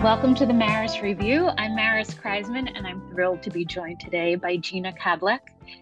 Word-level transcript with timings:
Welcome 0.00 0.34
to 0.36 0.46
the 0.46 0.54
Maris 0.54 1.02
Review. 1.02 1.50
I'm 1.58 1.76
Maris 1.76 2.14
Kreisman, 2.14 2.74
and 2.74 2.86
I'm 2.86 3.06
thrilled 3.10 3.42
to 3.42 3.50
be 3.50 3.66
joined 3.66 4.00
today 4.00 4.34
by 4.34 4.56
Jeanna 4.56 4.94
Kadlec. 4.94 5.40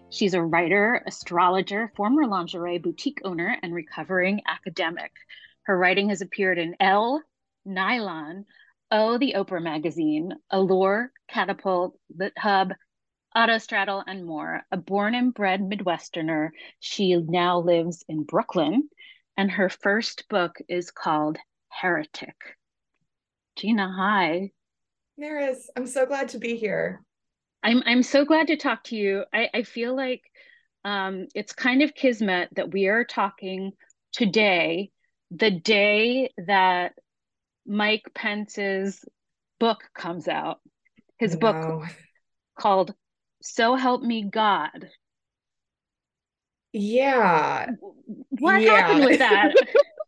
She's 0.09 0.33
a 0.33 0.41
writer, 0.41 1.01
astrologer, 1.07 1.93
former 1.95 2.27
lingerie 2.27 2.79
boutique 2.79 3.21
owner, 3.23 3.55
and 3.63 3.73
recovering 3.73 4.41
academic. 4.45 5.13
Her 5.63 5.77
writing 5.77 6.09
has 6.09 6.19
appeared 6.19 6.57
in 6.57 6.75
Elle, 6.81 7.23
Nylon, 7.63 8.45
Oh, 8.91 9.17
the 9.17 9.35
Oprah 9.37 9.63
Magazine, 9.63 10.33
Allure, 10.51 11.13
Catapult, 11.29 11.97
Lit 12.13 12.33
Hub, 12.37 12.73
Autostraddle, 13.37 14.03
and 14.05 14.25
more. 14.25 14.63
A 14.69 14.75
born 14.75 15.15
and 15.15 15.33
bred 15.33 15.61
Midwesterner, 15.61 16.49
she 16.81 17.15
now 17.15 17.59
lives 17.59 18.03
in 18.09 18.23
Brooklyn, 18.23 18.89
and 19.37 19.49
her 19.49 19.69
first 19.69 20.27
book 20.27 20.57
is 20.67 20.91
called 20.91 21.37
Heretic. 21.69 22.35
Jeanna, 23.59 23.93
hi. 23.93 24.51
Maris, 25.17 25.69
I'm 25.75 25.85
so 25.85 26.05
glad 26.05 26.29
to 26.29 26.37
be 26.37 26.55
here. 26.55 27.01
I'm 27.61 27.83
I'm 27.85 28.03
so 28.03 28.23
glad 28.23 28.47
to 28.47 28.55
talk 28.55 28.85
to 28.85 28.95
you. 28.95 29.25
I, 29.33 29.49
I 29.53 29.63
feel 29.63 29.93
like 29.93 30.21
um, 30.85 31.27
it's 31.35 31.51
kind 31.51 31.81
of 31.81 31.93
kismet 31.93 32.49
that 32.55 32.71
we 32.71 32.87
are 32.87 33.03
talking 33.03 33.73
today, 34.13 34.91
the 35.29 35.51
day 35.51 36.31
that 36.47 36.93
Mike 37.67 38.09
Pence's 38.15 39.03
book 39.59 39.83
comes 39.93 40.29
out. 40.29 40.59
His 41.17 41.33
no. 41.33 41.39
book 41.39 41.83
called 42.57 42.93
So 43.41 43.75
Help 43.75 44.03
Me 44.03 44.23
God. 44.23 44.87
Yeah. 46.71 47.71
What 48.29 48.61
yeah. 48.61 48.71
happened 48.71 49.03
with 49.03 49.19
that? 49.19 49.53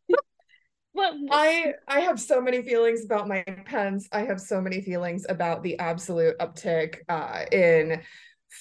What? 0.93 1.15
I 1.31 1.73
I 1.87 2.01
have 2.01 2.19
so 2.19 2.41
many 2.41 2.61
feelings 2.61 3.05
about 3.05 3.27
Mike 3.27 3.65
Pence. 3.65 4.07
I 4.11 4.21
have 4.21 4.41
so 4.41 4.59
many 4.59 4.81
feelings 4.81 5.25
about 5.29 5.63
the 5.63 5.79
absolute 5.79 6.37
uptick 6.39 6.97
uh, 7.07 7.45
in 7.51 8.01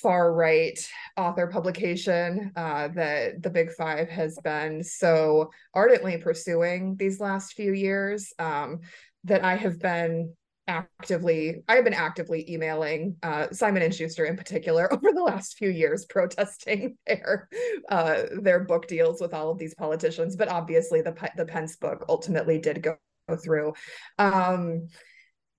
far 0.02 0.32
right 0.32 0.78
author 1.16 1.48
publication 1.48 2.52
uh, 2.54 2.88
that 2.94 3.42
the 3.42 3.50
Big 3.50 3.72
Five 3.72 4.08
has 4.08 4.38
been 4.44 4.84
so 4.84 5.50
ardently 5.74 6.18
pursuing 6.18 6.94
these 6.96 7.18
last 7.18 7.54
few 7.54 7.72
years. 7.72 8.32
Um, 8.38 8.80
that 9.24 9.44
I 9.44 9.56
have 9.56 9.78
been 9.78 10.34
actively 10.70 11.62
i 11.68 11.74
have 11.74 11.84
been 11.84 11.92
actively 11.92 12.50
emailing 12.50 13.16
uh, 13.22 13.46
simon 13.50 13.82
and 13.82 13.94
schuster 13.94 14.24
in 14.24 14.36
particular 14.36 14.92
over 14.92 15.12
the 15.12 15.22
last 15.22 15.58
few 15.58 15.70
years 15.70 16.04
protesting 16.06 16.96
their 17.06 17.48
uh, 17.88 18.22
their 18.40 18.60
book 18.60 18.86
deals 18.86 19.20
with 19.20 19.34
all 19.34 19.50
of 19.50 19.58
these 19.58 19.74
politicians 19.74 20.36
but 20.36 20.48
obviously 20.48 21.02
the 21.02 21.14
the 21.36 21.44
pence 21.44 21.76
book 21.76 22.04
ultimately 22.08 22.58
did 22.58 22.82
go, 22.82 22.96
go 23.28 23.36
through 23.36 23.72
um, 24.18 24.88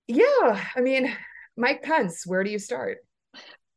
yeah 0.08 0.64
i 0.74 0.80
mean 0.80 1.14
mike 1.56 1.82
pence 1.82 2.26
where 2.26 2.42
do 2.42 2.50
you 2.50 2.58
start 2.58 2.98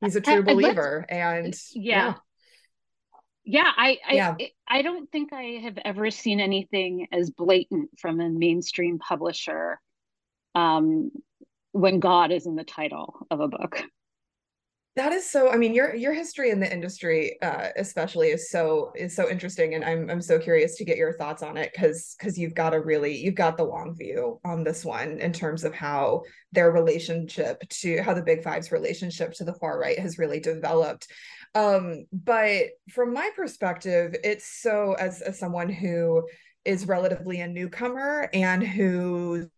he's 0.01 0.15
a 0.15 0.21
true 0.21 0.43
believer 0.43 1.05
and 1.09 1.53
yeah. 1.73 2.07
yeah 2.07 2.13
yeah 3.63 3.71
i 3.75 3.97
I, 4.07 4.13
yeah. 4.13 4.35
I 4.67 4.81
don't 4.81 5.11
think 5.11 5.33
i 5.33 5.59
have 5.63 5.77
ever 5.83 6.09
seen 6.09 6.39
anything 6.39 7.07
as 7.11 7.29
blatant 7.29 7.91
from 7.99 8.19
a 8.19 8.29
mainstream 8.29 8.97
publisher 8.97 9.79
um, 10.55 11.11
when 11.71 11.99
God 11.99 12.31
is 12.31 12.45
in 12.45 12.55
the 12.55 12.63
title 12.63 13.27
of 13.29 13.41
a 13.41 13.47
book. 13.47 13.83
That 14.95 15.11
is 15.11 15.29
so. 15.29 15.51
I 15.51 15.57
mean, 15.57 15.73
your 15.73 15.93
your 15.93 16.13
history 16.13 16.51
in 16.51 16.61
the 16.61 16.71
industry, 16.71 17.37
uh, 17.41 17.67
especially, 17.75 18.29
is 18.29 18.49
so 18.49 18.93
is 18.95 19.13
so 19.13 19.29
interesting, 19.29 19.73
and 19.73 19.83
I'm 19.83 20.09
I'm 20.09 20.21
so 20.21 20.39
curious 20.39 20.77
to 20.77 20.85
get 20.85 20.95
your 20.95 21.11
thoughts 21.17 21.43
on 21.43 21.57
it 21.57 21.73
because 21.73 22.15
because 22.17 22.39
you've 22.39 22.53
got 22.53 22.73
a 22.73 22.79
really 22.79 23.17
you've 23.17 23.35
got 23.35 23.57
the 23.57 23.65
long 23.65 23.93
view 23.97 24.39
on 24.45 24.63
this 24.63 24.85
one 24.85 25.19
in 25.19 25.33
terms 25.33 25.65
of 25.65 25.73
how 25.73 26.21
their 26.53 26.71
relationship 26.71 27.61
to 27.67 28.01
how 28.03 28.13
the 28.13 28.21
Big 28.21 28.41
Five's 28.41 28.71
relationship 28.71 29.33
to 29.33 29.43
the 29.43 29.55
far 29.55 29.77
right 29.77 29.99
has 29.99 30.17
really 30.17 30.39
developed. 30.39 31.07
Um, 31.55 32.05
but 32.13 32.67
from 32.89 33.13
my 33.13 33.31
perspective, 33.35 34.15
it's 34.23 34.61
so 34.61 34.93
as 34.93 35.21
as 35.21 35.37
someone 35.37 35.67
who 35.67 36.25
is 36.63 36.87
relatively 36.87 37.41
a 37.41 37.47
newcomer 37.49 38.29
and 38.31 38.63
whose 38.63 39.49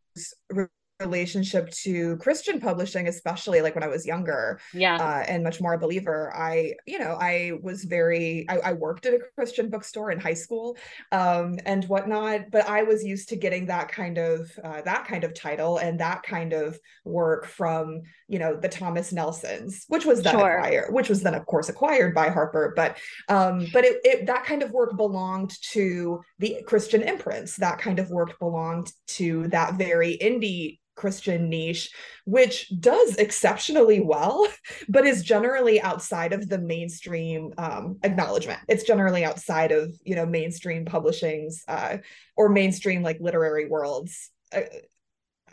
relationship 0.99 1.69
to 1.71 2.17
Christian 2.17 2.59
publishing, 2.59 3.07
especially 3.07 3.61
like 3.61 3.75
when 3.75 3.83
I 3.83 3.87
was 3.87 4.05
younger, 4.05 4.59
yeah, 4.73 4.95
uh, 4.95 5.23
and 5.27 5.43
much 5.43 5.61
more 5.61 5.73
a 5.73 5.77
believer. 5.77 6.33
I, 6.35 6.73
you 6.85 6.99
know, 6.99 7.17
I 7.19 7.53
was 7.61 7.83
very, 7.83 8.45
I, 8.49 8.57
I 8.57 8.73
worked 8.73 9.05
at 9.05 9.13
a 9.13 9.19
Christian 9.35 9.69
bookstore 9.69 10.11
in 10.11 10.19
high 10.19 10.33
school, 10.33 10.77
um, 11.11 11.59
and 11.65 11.85
whatnot. 11.85 12.51
But 12.51 12.67
I 12.67 12.83
was 12.83 13.03
used 13.03 13.29
to 13.29 13.35
getting 13.35 13.67
that 13.67 13.89
kind 13.89 14.17
of 14.17 14.51
uh, 14.63 14.81
that 14.81 15.05
kind 15.05 15.23
of 15.23 15.33
title 15.33 15.77
and 15.77 15.99
that 15.99 16.23
kind 16.23 16.53
of 16.53 16.79
work 17.05 17.45
from, 17.45 18.01
you 18.27 18.39
know, 18.39 18.55
the 18.55 18.69
Thomas 18.69 19.13
Nelsons, 19.13 19.85
which 19.87 20.05
was 20.05 20.21
then 20.23 20.33
sure. 20.33 20.57
acquired, 20.57 20.93
which 20.93 21.09
was 21.09 21.21
then 21.21 21.35
of 21.35 21.45
course 21.45 21.69
acquired 21.69 22.15
by 22.15 22.29
Harper. 22.29 22.73
But, 22.75 22.97
um, 23.29 23.67
but 23.71 23.85
it, 23.85 23.97
it 24.03 24.25
that 24.25 24.45
kind 24.45 24.63
of 24.63 24.71
work 24.71 24.97
belonged 24.97 25.53
to 25.73 26.21
the 26.39 26.63
Christian 26.65 27.03
imprints. 27.03 27.55
That 27.57 27.77
kind 27.77 27.99
of 27.99 28.09
work 28.09 28.39
belonged 28.39 28.91
to 29.07 29.47
that 29.49 29.75
very 29.75 30.17
indie 30.17 30.79
Christian 30.97 31.47
niche, 31.47 31.91
which 32.25 32.69
does 32.79 33.15
exceptionally 33.15 34.01
well, 34.01 34.45
but 34.89 35.05
is 35.05 35.23
generally 35.23 35.79
outside 35.79 36.33
of 36.33 36.49
the 36.49 36.57
mainstream 36.57 37.53
um, 37.57 37.99
acknowledgement. 38.03 38.59
It's 38.67 38.83
generally 38.83 39.23
outside 39.23 39.71
of 39.71 39.95
you 40.03 40.15
know 40.15 40.25
mainstream 40.25 40.83
publishings 40.83 41.63
uh, 41.69 41.97
or 42.35 42.49
mainstream 42.49 43.03
like 43.03 43.19
literary 43.21 43.67
worlds. 43.67 44.31
Uh, 44.51 44.61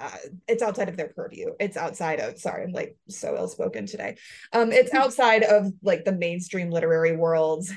uh, 0.00 0.16
it's 0.48 0.62
outside 0.62 0.88
of 0.88 0.96
their 0.96 1.08
purview. 1.08 1.52
It's 1.60 1.76
outside 1.76 2.18
of 2.18 2.38
sorry, 2.38 2.64
I'm 2.64 2.72
like 2.72 2.96
so 3.08 3.36
ill 3.36 3.48
spoken 3.48 3.86
today. 3.86 4.16
Um, 4.52 4.72
it's 4.72 4.92
outside 5.02 5.44
of 5.44 5.72
like 5.82 6.04
the 6.04 6.12
mainstream 6.12 6.70
literary 6.70 7.14
world's 7.14 7.72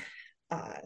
uh, 0.50 0.78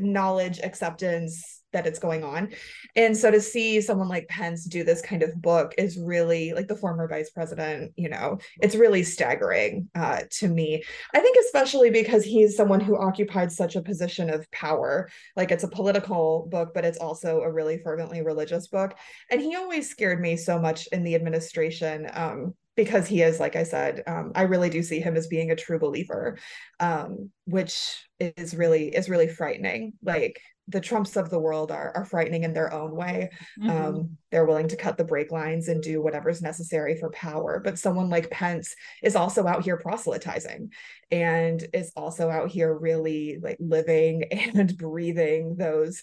knowledge 0.00 0.60
acceptance 0.60 1.55
that 1.76 1.86
it's 1.86 1.98
going 1.98 2.24
on. 2.24 2.48
And 2.96 3.14
so 3.14 3.30
to 3.30 3.38
see 3.40 3.82
someone 3.82 4.08
like 4.08 4.28
Pence 4.28 4.64
do 4.64 4.82
this 4.82 5.02
kind 5.02 5.22
of 5.22 5.40
book 5.42 5.74
is 5.76 5.98
really 5.98 6.54
like 6.54 6.68
the 6.68 6.76
former 6.76 7.06
vice 7.06 7.28
president, 7.28 7.92
you 7.96 8.08
know, 8.08 8.38
it's 8.62 8.74
really 8.74 9.02
staggering 9.02 9.90
uh, 9.94 10.22
to 10.30 10.48
me. 10.48 10.82
I 11.14 11.20
think 11.20 11.36
especially 11.44 11.90
because 11.90 12.24
he's 12.24 12.56
someone 12.56 12.80
who 12.80 12.96
occupied 12.96 13.52
such 13.52 13.76
a 13.76 13.82
position 13.82 14.30
of 14.30 14.50
power. 14.52 15.10
Like 15.36 15.50
it's 15.50 15.64
a 15.64 15.68
political 15.68 16.48
book, 16.50 16.72
but 16.72 16.86
it's 16.86 16.98
also 16.98 17.42
a 17.42 17.52
really 17.52 17.78
fervently 17.84 18.22
religious 18.22 18.68
book. 18.68 18.96
And 19.30 19.42
he 19.42 19.54
always 19.54 19.90
scared 19.90 20.20
me 20.20 20.38
so 20.38 20.58
much 20.58 20.86
in 20.92 21.04
the 21.04 21.14
administration. 21.14 22.08
Um, 22.12 22.54
because 22.76 23.06
he 23.06 23.22
is 23.22 23.40
like 23.40 23.56
i 23.56 23.62
said 23.62 24.02
um, 24.06 24.32
i 24.34 24.42
really 24.42 24.68
do 24.68 24.82
see 24.82 25.00
him 25.00 25.16
as 25.16 25.28
being 25.28 25.50
a 25.50 25.56
true 25.56 25.78
believer 25.78 26.36
um, 26.78 27.30
which 27.46 28.06
is 28.20 28.54
really 28.54 28.88
is 28.94 29.08
really 29.08 29.28
frightening 29.28 29.94
like 30.02 30.38
the 30.68 30.80
Trumps 30.80 31.16
of 31.16 31.30
the 31.30 31.38
world 31.38 31.70
are, 31.70 31.92
are 31.94 32.04
frightening 32.04 32.42
in 32.42 32.52
their 32.52 32.72
own 32.72 32.94
way. 32.94 33.30
Mm-hmm. 33.58 33.70
Um, 33.70 34.16
they're 34.30 34.46
willing 34.46 34.68
to 34.68 34.76
cut 34.76 34.96
the 34.96 35.04
brake 35.04 35.30
lines 35.30 35.68
and 35.68 35.82
do 35.82 36.02
whatever's 36.02 36.42
necessary 36.42 36.96
for 36.96 37.10
power. 37.10 37.60
But 37.62 37.78
someone 37.78 38.10
like 38.10 38.30
Pence 38.30 38.74
is 39.02 39.14
also 39.14 39.46
out 39.46 39.62
here 39.62 39.76
proselytizing 39.76 40.72
and 41.10 41.64
is 41.72 41.92
also 41.96 42.30
out 42.30 42.50
here 42.50 42.76
really 42.76 43.38
like 43.40 43.58
living 43.60 44.24
and 44.54 44.76
breathing 44.76 45.56
those 45.56 46.02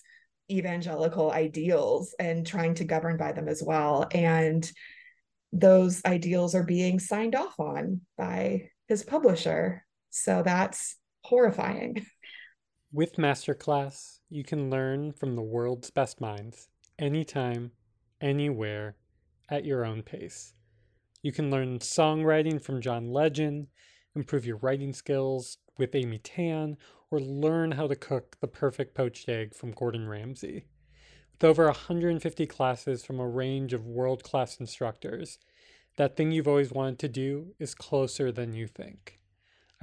evangelical 0.50 1.32
ideals 1.32 2.16
and 2.20 2.46
trying 2.46 2.76
to 2.76 2.86
govern 2.86 3.18
by 3.18 3.34
them 3.34 3.48
as 3.48 3.62
well. 3.62 4.08
And 4.14 4.70
those 5.52 6.04
ideals 6.06 6.56
are 6.56 6.64
being 6.64 7.00
signed 7.00 7.36
off 7.36 7.60
on 7.60 8.02
by 8.18 8.70
his 8.88 9.04
publisher. 9.04 9.86
So 10.10 10.42
that's 10.44 10.96
horrifying. 11.24 12.06
With 12.92 13.16
Masterclass, 13.16 14.20
you 14.34 14.44
can 14.44 14.72
learn 14.72 15.12
from 15.12 15.36
the 15.36 15.44
world's 15.44 15.92
best 15.92 16.20
minds 16.20 16.68
anytime, 16.98 17.70
anywhere, 18.20 18.96
at 19.48 19.64
your 19.64 19.86
own 19.86 20.02
pace. 20.02 20.56
You 21.22 21.32
can 21.32 21.52
learn 21.52 21.78
songwriting 21.78 22.60
from 22.60 22.82
John 22.82 23.14
Legend, 23.14 23.68
improve 24.16 24.44
your 24.44 24.58
writing 24.58 24.92
skills 24.92 25.60
with 25.78 25.94
Amy 25.94 26.18
Tan, 26.18 26.78
or 27.12 27.20
learn 27.20 27.74
how 27.74 27.86
to 27.86 27.96
cook 27.96 28.38
the 28.42 28.48
perfect 28.48 28.96
poached 28.96 29.30
egg 29.30 29.54
from 29.54 29.72
Gordon 29.72 30.10
Ramsay. 30.10 30.66
With 31.34 31.44
over 31.44 31.66
150 31.66 32.48
classes 32.48 33.06
from 33.06 33.20
a 33.20 33.30
range 33.30 33.72
of 33.72 33.86
world 33.86 34.24
class 34.24 34.60
instructors, 34.60 35.38
that 35.98 36.16
thing 36.16 36.32
you've 36.32 36.48
always 36.48 36.72
wanted 36.72 36.98
to 37.00 37.08
do 37.08 37.54
is 37.60 37.76
closer 37.76 38.32
than 38.32 38.54
you 38.54 38.66
think. 38.66 39.20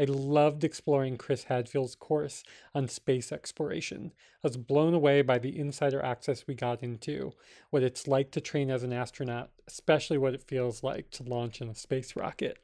I 0.00 0.05
loved 0.05 0.64
exploring 0.64 1.19
Chris 1.19 1.44
Hadfield's 1.44 1.94
course 1.94 2.43
on 2.75 2.88
space 2.88 3.31
exploration. 3.31 4.12
I 4.43 4.47
was 4.47 4.56
blown 4.56 4.94
away 4.94 5.20
by 5.20 5.38
the 5.38 5.58
insider 5.58 6.02
access 6.02 6.47
we 6.47 6.55
got 6.55 6.82
into, 6.82 7.35
what 7.69 7.82
it's 7.82 8.08
like 8.08 8.31
to 8.31 8.41
train 8.41 8.70
as 8.70 8.82
an 8.82 8.94
astronaut, 8.94 9.50
especially 9.69 10.17
what 10.17 10.32
it 10.32 10.49
feels 10.49 10.82
like 10.82 11.11
to 11.11 11.23
launch 11.23 11.61
in 11.61 11.69
a 11.69 11.75
space 11.75 12.17
rocket. 12.17 12.56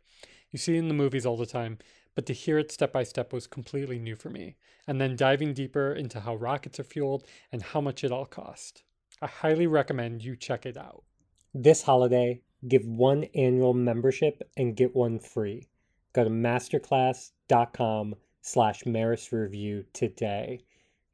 You 0.50 0.59
see 0.59 0.77
it 0.77 0.79
in 0.79 0.88
the 0.88 0.94
movies 0.94 1.27
all 1.27 1.37
the 1.37 1.44
time, 1.44 1.77
but 2.15 2.25
to 2.25 2.33
hear 2.33 2.59
it 2.59 2.73
step 2.73 2.94
by 2.94 3.03
step 3.03 3.35
was 3.35 3.47
completely 3.47 3.99
new 3.99 4.17
for 4.17 4.31
me. 4.31 4.56
And 4.87 4.99
then 4.99 5.15
diving 5.15 5.53
deeper 5.53 5.93
into 5.93 6.21
how 6.21 6.37
rockets 6.37 6.81
are 6.81 6.85
fueled 6.85 7.27
and 7.53 7.62
how 7.62 7.82
much 7.82 8.03
it 8.03 8.12
all 8.12 8.25
cost. 8.25 8.82
I 9.21 9.27
highly 9.27 9.67
recommend 9.67 10.25
you 10.25 10.37
check 10.37 10.65
it 10.65 10.79
out. 10.79 11.05
This 11.53 11.82
holiday, 11.82 12.41
Give 12.67 12.87
one 12.87 13.25
annual 13.35 13.75
membership 13.75 14.43
and 14.56 14.75
get 14.75 14.97
one 14.97 15.19
free. 15.19 15.69
Go 16.17 16.25
to 16.25 16.31
masterclass.com 16.31 18.15
slash 18.41 18.87
Maris 18.87 19.35
Review 19.35 19.85
today. 19.93 20.65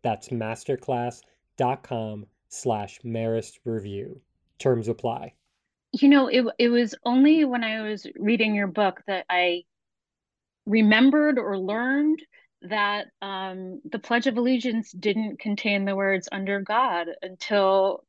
That's 0.05 0.29
masterclass.com 0.29 2.27
slash 2.49 3.01
Maris 3.03 3.59
Review. 3.65 4.21
Terms 4.61 4.87
apply. 4.87 5.35
You 5.91 6.09
know, 6.09 6.29
it, 6.29 6.45
it 6.57 6.69
was 6.69 6.95
only 7.05 7.45
when 7.45 7.65
I 7.65 7.83
was 7.83 8.07
reading 8.17 8.55
your 8.55 8.69
book 8.69 9.03
that 9.09 9.27
I 9.29 9.65
remembered 10.67 11.37
or 11.37 11.59
learned 11.59 12.23
that 12.63 13.09
um, 13.21 13.81
the 13.91 13.99
Pledge 13.99 14.29
of 14.29 14.37
Allegiance 14.37 14.93
didn't 14.93 15.41
contain 15.41 15.85
the 15.85 15.97
words 15.97 16.29
under 16.31 16.61
God 16.61 17.09
until 17.23 18.05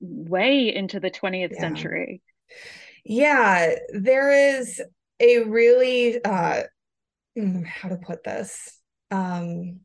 way 0.00 0.74
into 0.74 0.98
the 0.98 1.12
20th 1.12 1.52
yeah. 1.52 1.60
century. 1.60 2.22
Yeah, 3.04 3.76
there 3.94 4.58
is 4.58 4.82
a 5.20 5.40
really, 5.40 6.22
uh, 6.24 6.62
hmm, 7.36 7.62
how 7.62 7.88
to 7.88 7.96
put 7.96 8.24
this? 8.24 8.78
Um, 9.10 9.80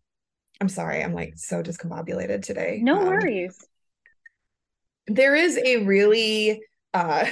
I'm 0.62 0.70
sorry, 0.70 1.04
I'm 1.04 1.14
like 1.14 1.34
so 1.36 1.62
discombobulated 1.62 2.44
today. 2.44 2.80
No 2.82 3.00
um, 3.00 3.08
worries. 3.08 3.58
There 5.08 5.36
is 5.36 5.58
a 5.58 5.84
really, 5.84 6.62
uh, 6.94 7.26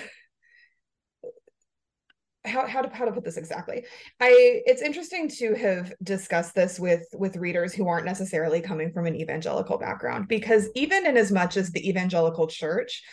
how 2.43 2.65
how 2.65 2.81
to 2.81 2.95
how 2.95 3.05
to 3.05 3.11
put 3.11 3.23
this 3.23 3.37
exactly 3.37 3.85
i 4.19 4.61
it's 4.65 4.81
interesting 4.81 5.29
to 5.29 5.53
have 5.53 5.93
discussed 6.01 6.55
this 6.55 6.79
with 6.79 7.05
with 7.13 7.35
readers 7.35 7.71
who 7.73 7.87
aren't 7.87 8.05
necessarily 8.05 8.61
coming 8.61 8.91
from 8.91 9.05
an 9.05 9.15
evangelical 9.15 9.77
background 9.77 10.27
because 10.27 10.67
even 10.73 11.05
in 11.05 11.17
as 11.17 11.31
much 11.31 11.55
as 11.55 11.71
the 11.71 11.87
evangelical 11.87 12.47
church 12.47 13.03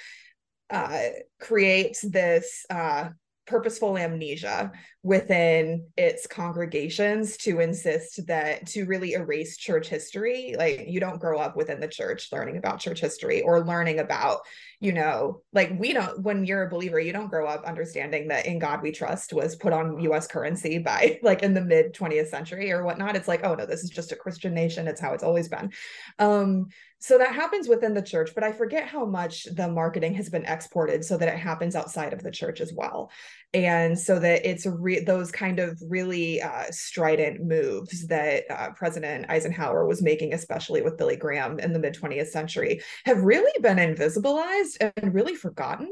uh, 0.71 1.09
creates 1.41 2.03
this 2.03 2.65
uh, 2.71 3.09
purposeful 3.49 3.97
amnesia 3.97 4.71
within 5.03 5.87
its 5.97 6.27
congregations 6.27 7.37
to 7.39 7.61
insist 7.61 8.27
that 8.27 8.67
to 8.67 8.85
really 8.85 9.15
erase 9.15 9.57
church 9.57 9.89
history. 9.89 10.55
Like 10.59 10.85
you 10.87 11.01
don't 11.01 11.21
grow 11.21 11.39
up 11.39 11.57
within 11.57 11.81
the 11.81 11.89
church 11.89 12.29
learning 12.31 12.59
about 12.59 12.79
church 12.79 13.01
history 13.01 13.43
or 13.43 13.65
learning 13.65 14.01
about 14.01 14.41
you 14.81 14.93
know 14.93 15.41
like 15.53 15.73
we 15.79 15.93
don't 15.93 16.23
when 16.23 16.45
you're 16.45 16.63
a 16.63 16.71
believer 16.71 17.01
you 17.01 17.13
don't 17.13 17.31
grow 17.31 17.47
up 17.47 17.65
understanding 17.65 18.29
that 18.29 18.47
in 18.47 18.59
god 18.59 18.81
we 18.81 18.93
trust 18.93 19.33
was 19.33 19.57
put 19.57 19.73
on 19.73 19.99
us 20.13 20.27
currency 20.27 20.79
by 20.79 21.19
like 21.23 21.43
in 21.43 21.55
the 21.55 21.61
mid 21.61 21.95
20th 21.95 22.29
century 22.29 22.71
or 22.71 22.85
whatnot. 22.85 23.17
It's 23.17 23.29
like 23.29 23.45
oh 23.45 23.55
no 23.55 23.67
this 23.67 23.83
is 23.83 23.91
just 23.91 24.13
a 24.13 24.17
christian 24.17 24.55
nation. 24.55 24.87
It's 24.87 25.01
how 25.01 25.13
it's 25.13 25.25
always 25.25 25.49
been. 25.49 25.73
Um 26.19 26.67
so 27.01 27.17
that 27.17 27.33
happens 27.33 27.69
within 27.69 27.95
the 27.95 28.03
church 28.03 28.33
but 28.35 28.43
i 28.43 28.51
forget 28.51 28.85
how 28.85 29.05
much 29.05 29.45
the 29.55 29.69
marketing 29.69 30.15
has 30.15 30.29
been 30.29 30.45
exported 30.47 31.05
so 31.05 31.17
that 31.17 31.29
it 31.29 31.39
happens 31.39 31.77
outside 31.77 32.13
of 32.13 32.25
the 32.25 32.31
church 32.31 32.61
as 32.61 32.73
well. 32.73 33.11
And 33.55 33.99
so 33.99 34.19
that 34.19 34.47
it's 34.47 34.67
re- 34.67 35.01
those 35.01 35.33
kind 35.33 35.59
of 35.59 35.81
really 35.89 36.43
uh, 36.43 36.65
strident 36.71 37.43
moves 37.43 38.07
that 38.09 38.45
uh, 38.51 38.71
president 38.73 39.25
eisenhower 39.31 39.87
was 39.87 40.03
making 40.03 40.35
especially 40.35 40.83
with 40.83 40.99
billy 40.99 41.17
graham 41.17 41.59
in 41.59 41.73
the 41.73 41.79
mid 41.79 41.95
20th 41.95 42.29
century 42.29 42.83
have 43.05 43.23
really 43.23 43.53
been 43.63 43.79
invisibilized 43.79 44.68
and 44.77 45.15
really 45.15 45.35
forgotten 45.35 45.89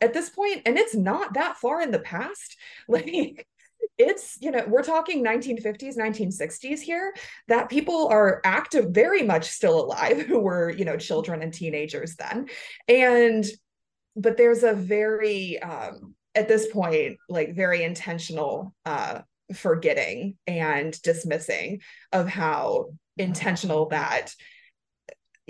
at 0.00 0.14
this 0.14 0.30
point 0.30 0.62
and 0.66 0.78
it's 0.78 0.94
not 0.94 1.34
that 1.34 1.56
far 1.56 1.80
in 1.80 1.90
the 1.90 1.98
past. 1.98 2.56
Like 2.88 3.46
it's 3.98 4.38
you 4.40 4.50
know 4.50 4.64
we're 4.66 4.82
talking 4.82 5.24
1950s 5.24 5.96
1960s 5.96 6.80
here 6.80 7.14
that 7.48 7.68
people 7.68 8.08
are 8.08 8.40
active 8.44 8.90
very 8.90 9.22
much 9.22 9.44
still 9.44 9.84
alive 9.84 10.22
who 10.26 10.38
were 10.38 10.70
you 10.70 10.84
know 10.84 10.96
children 10.96 11.42
and 11.42 11.52
teenagers 11.52 12.16
then. 12.16 12.48
And 12.88 13.44
but 14.16 14.36
there's 14.36 14.64
a 14.64 14.72
very 14.72 15.60
um 15.62 16.14
at 16.34 16.48
this 16.48 16.66
point 16.68 17.18
like 17.28 17.54
very 17.54 17.82
intentional 17.82 18.74
uh 18.84 19.20
forgetting 19.54 20.36
and 20.46 21.00
dismissing 21.02 21.80
of 22.12 22.28
how 22.28 22.90
intentional 23.16 23.88
that 23.88 24.32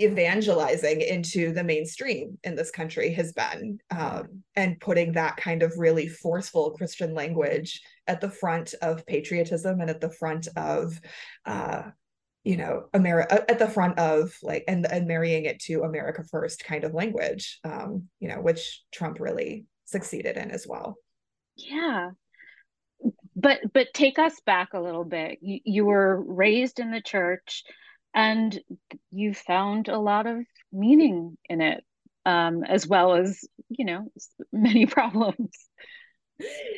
evangelizing 0.01 1.01
into 1.01 1.53
the 1.53 1.63
mainstream 1.63 2.37
in 2.43 2.55
this 2.55 2.71
country 2.71 3.13
has 3.13 3.33
been 3.33 3.79
um, 3.91 4.43
and 4.55 4.79
putting 4.79 5.11
that 5.13 5.37
kind 5.37 5.63
of 5.63 5.73
really 5.77 6.07
forceful 6.07 6.71
christian 6.71 7.13
language 7.13 7.81
at 8.07 8.21
the 8.21 8.29
front 8.29 8.73
of 8.81 9.05
patriotism 9.05 9.79
and 9.81 9.89
at 9.89 10.01
the 10.01 10.11
front 10.11 10.47
of 10.55 10.99
uh, 11.45 11.83
you 12.43 12.57
know 12.57 12.85
america 12.93 13.49
at 13.49 13.59
the 13.59 13.67
front 13.67 13.97
of 13.99 14.35
like 14.41 14.63
and 14.67 14.85
and 14.91 15.07
marrying 15.07 15.45
it 15.45 15.59
to 15.59 15.83
america 15.83 16.23
first 16.29 16.63
kind 16.63 16.83
of 16.83 16.93
language 16.93 17.59
um, 17.63 18.07
you 18.19 18.27
know 18.27 18.41
which 18.41 18.81
trump 18.91 19.19
really 19.19 19.65
succeeded 19.91 20.37
in 20.37 20.49
as 20.49 20.65
well. 20.65 20.95
Yeah. 21.55 22.11
But 23.35 23.59
but 23.73 23.87
take 23.93 24.17
us 24.17 24.39
back 24.45 24.69
a 24.73 24.79
little 24.79 25.03
bit. 25.03 25.39
You, 25.41 25.59
you 25.63 25.85
were 25.85 26.21
raised 26.21 26.79
in 26.79 26.91
the 26.91 27.01
church 27.01 27.63
and 28.13 28.59
you 29.11 29.33
found 29.33 29.87
a 29.87 29.99
lot 29.99 30.27
of 30.27 30.37
meaning 30.71 31.37
in 31.49 31.61
it 31.61 31.83
um, 32.25 32.63
as 32.63 32.87
well 32.87 33.15
as 33.15 33.43
you 33.69 33.85
know 33.85 34.11
many 34.51 34.85
problems. 34.97 35.51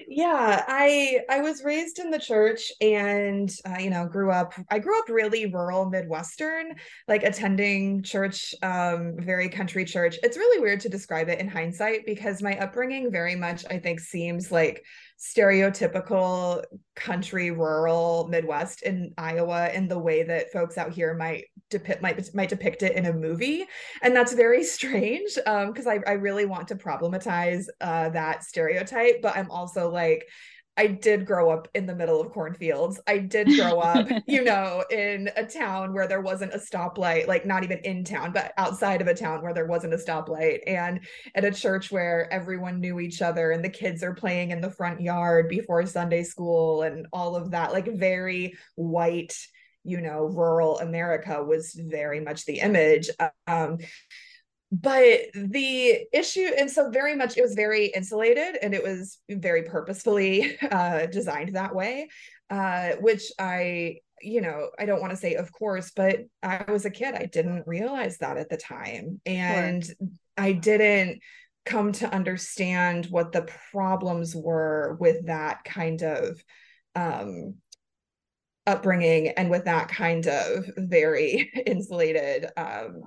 Yeah 0.09 0.65
i 0.68 1.21
i 1.30 1.39
was 1.39 1.63
raised 1.63 2.00
in 2.00 2.12
the 2.12 2.19
church 2.19 2.69
and 2.81 3.50
uh, 3.65 3.77
you 3.80 3.89
know 3.89 4.06
grew 4.06 4.30
up 4.30 4.53
i 4.69 4.77
grew 4.77 5.00
up 5.00 5.07
really 5.07 5.45
rural 5.45 5.89
midwestern 5.89 6.74
like 7.07 7.24
attending 7.24 8.03
church 8.03 8.53
um 8.62 9.15
very 9.19 9.47
country 9.47 9.86
church. 9.86 10.18
It's 10.21 10.36
really 10.36 10.59
weird 10.59 10.81
to 10.81 10.89
describe 10.89 11.29
it 11.29 11.39
in 11.39 11.47
hindsight 11.47 12.06
because 12.06 12.41
my 12.41 12.57
upbringing 12.59 13.09
very 13.09 13.36
much 13.36 13.63
i 13.69 13.79
think 13.79 14.01
seems 14.01 14.51
like 14.51 14.83
stereotypical 15.24 16.64
country 16.96 17.50
rural 17.50 18.28
midwest 18.30 18.81
in 18.81 19.14
iowa 19.18 19.70
in 19.70 19.88
the 19.88 19.98
way 19.98 20.22
that 20.24 20.52
folks 20.52 20.78
out 20.78 20.92
here 20.92 21.14
might 21.14 21.46
depict 21.70 22.02
might, 22.02 22.36
might 22.36 22.50
depict 22.50 22.84
it 22.84 22.96
in 22.96 23.06
a 23.06 23.14
movie. 23.14 23.66
And 24.02 24.14
that's 24.16 24.34
very 24.34 24.64
strange 24.78 25.36
because 25.36 25.88
um, 25.88 25.94
I, 26.06 26.12
I 26.12 26.14
really 26.14 26.46
want 26.46 26.68
to 26.68 26.75
problematize 26.75 27.66
uh, 27.80 28.10
that 28.10 28.44
stereotype 28.44 29.22
but 29.22 29.36
i'm 29.36 29.50
also 29.50 29.90
like 29.90 30.28
I 30.75 30.88
did 30.88 31.25
grow 31.25 31.52
up 31.52 31.68
in 31.75 31.86
the 31.86 31.96
middle 31.96 32.20
of 32.20 32.31
cornfields. 32.31 33.00
I 33.06 33.20
did 33.20 33.48
grow 33.48 33.80
up, 33.80 34.08
you 34.28 34.44
know, 34.44 34.84
in 34.90 35.30
a 35.36 35.46
town 35.46 35.94
where 35.94 36.08
there 36.08 36.22
wasn't 36.22 36.54
a 36.54 36.58
stoplight, 36.58 37.28
like 37.28 37.46
not 37.46 37.64
even 37.64 37.78
in 37.80 38.04
town, 38.04 38.31
but 38.34 38.54
outside 38.58 39.02
of 39.02 39.08
a 39.08 39.14
town 39.14 39.44
where 39.44 39.54
there 39.54 39.68
wasn't 39.68 39.94
a 39.94 39.98
stoplight, 39.98 40.62
and 40.66 41.02
at 41.36 41.46
a 41.46 41.52
church 41.52 41.92
where 41.92 42.31
everyone 42.34 42.80
knew 42.80 43.00
each 43.00 43.22
other 43.22 43.52
and 43.52 43.64
the 43.64 43.70
kids 43.70 44.02
are 44.04 44.16
playing 44.16 44.50
in 44.50 44.62
the 44.62 44.72
front 44.72 45.00
yard 45.00 45.48
before 45.48 45.86
Sunday 45.86 46.24
school 46.24 46.82
and 46.82 47.06
all 47.13 47.36
of 47.36 47.51
that, 47.51 47.72
like 47.72 47.88
very 47.88 48.56
white, 48.75 49.36
you 49.84 50.01
know, 50.01 50.25
rural 50.25 50.80
America 50.80 51.44
was 51.44 51.74
very 51.74 52.20
much 52.20 52.46
the 52.46 52.60
image. 52.60 53.10
Um, 53.46 53.77
but 54.82 55.20
the 55.36 56.08
issue 56.12 56.50
and 56.58 56.70
so 56.70 56.89
very 56.89 57.15
much 57.15 57.38
it 57.38 57.44
was 57.44 57.53
very 57.53 57.86
insulated 57.88 58.58
and 58.62 58.74
it 58.74 58.82
was 58.82 59.20
very 59.30 59.62
purposefully 59.62 60.58
uh, 60.72 61.06
designed 61.06 61.56
that 61.56 61.75
way 61.75 62.10
uh, 62.50 62.94
which 63.00 63.32
i 63.39 63.98
you 64.22 64.42
know 64.42 64.70
i 64.80 64.86
don't 64.86 65.01
want 65.01 65.12
to 65.12 65.18
say 65.18 65.36
of 65.36 65.51
course 65.51 65.92
but 65.96 66.22
i 66.42 66.63
was 66.72 66.86
a 66.86 66.89
kid 66.89 67.13
i 67.13 67.25
didn't 67.25 67.68
realize 67.68 68.18
that 68.18 68.38
at 68.38 68.50
the 68.50 68.58
time 68.58 69.22
and 69.27 69.86
sure. 69.86 69.96
i 70.38 70.51
didn't 70.51 71.20
come 71.65 71.92
to 71.92 72.12
understand 72.12 73.06
what 73.08 73.32
the 73.32 73.48
problems 73.72 74.36
were 74.36 74.98
with 75.00 75.27
that 75.27 75.63
kind 75.63 76.01
of 76.01 76.44
um, 76.96 77.56
upbringing 78.65 79.30
and 79.30 79.50
with 79.50 79.65
that 79.65 79.88
kind 79.88 80.27
of 80.27 80.65
very 80.77 81.51
insulated 81.65 82.48
um, 82.58 83.03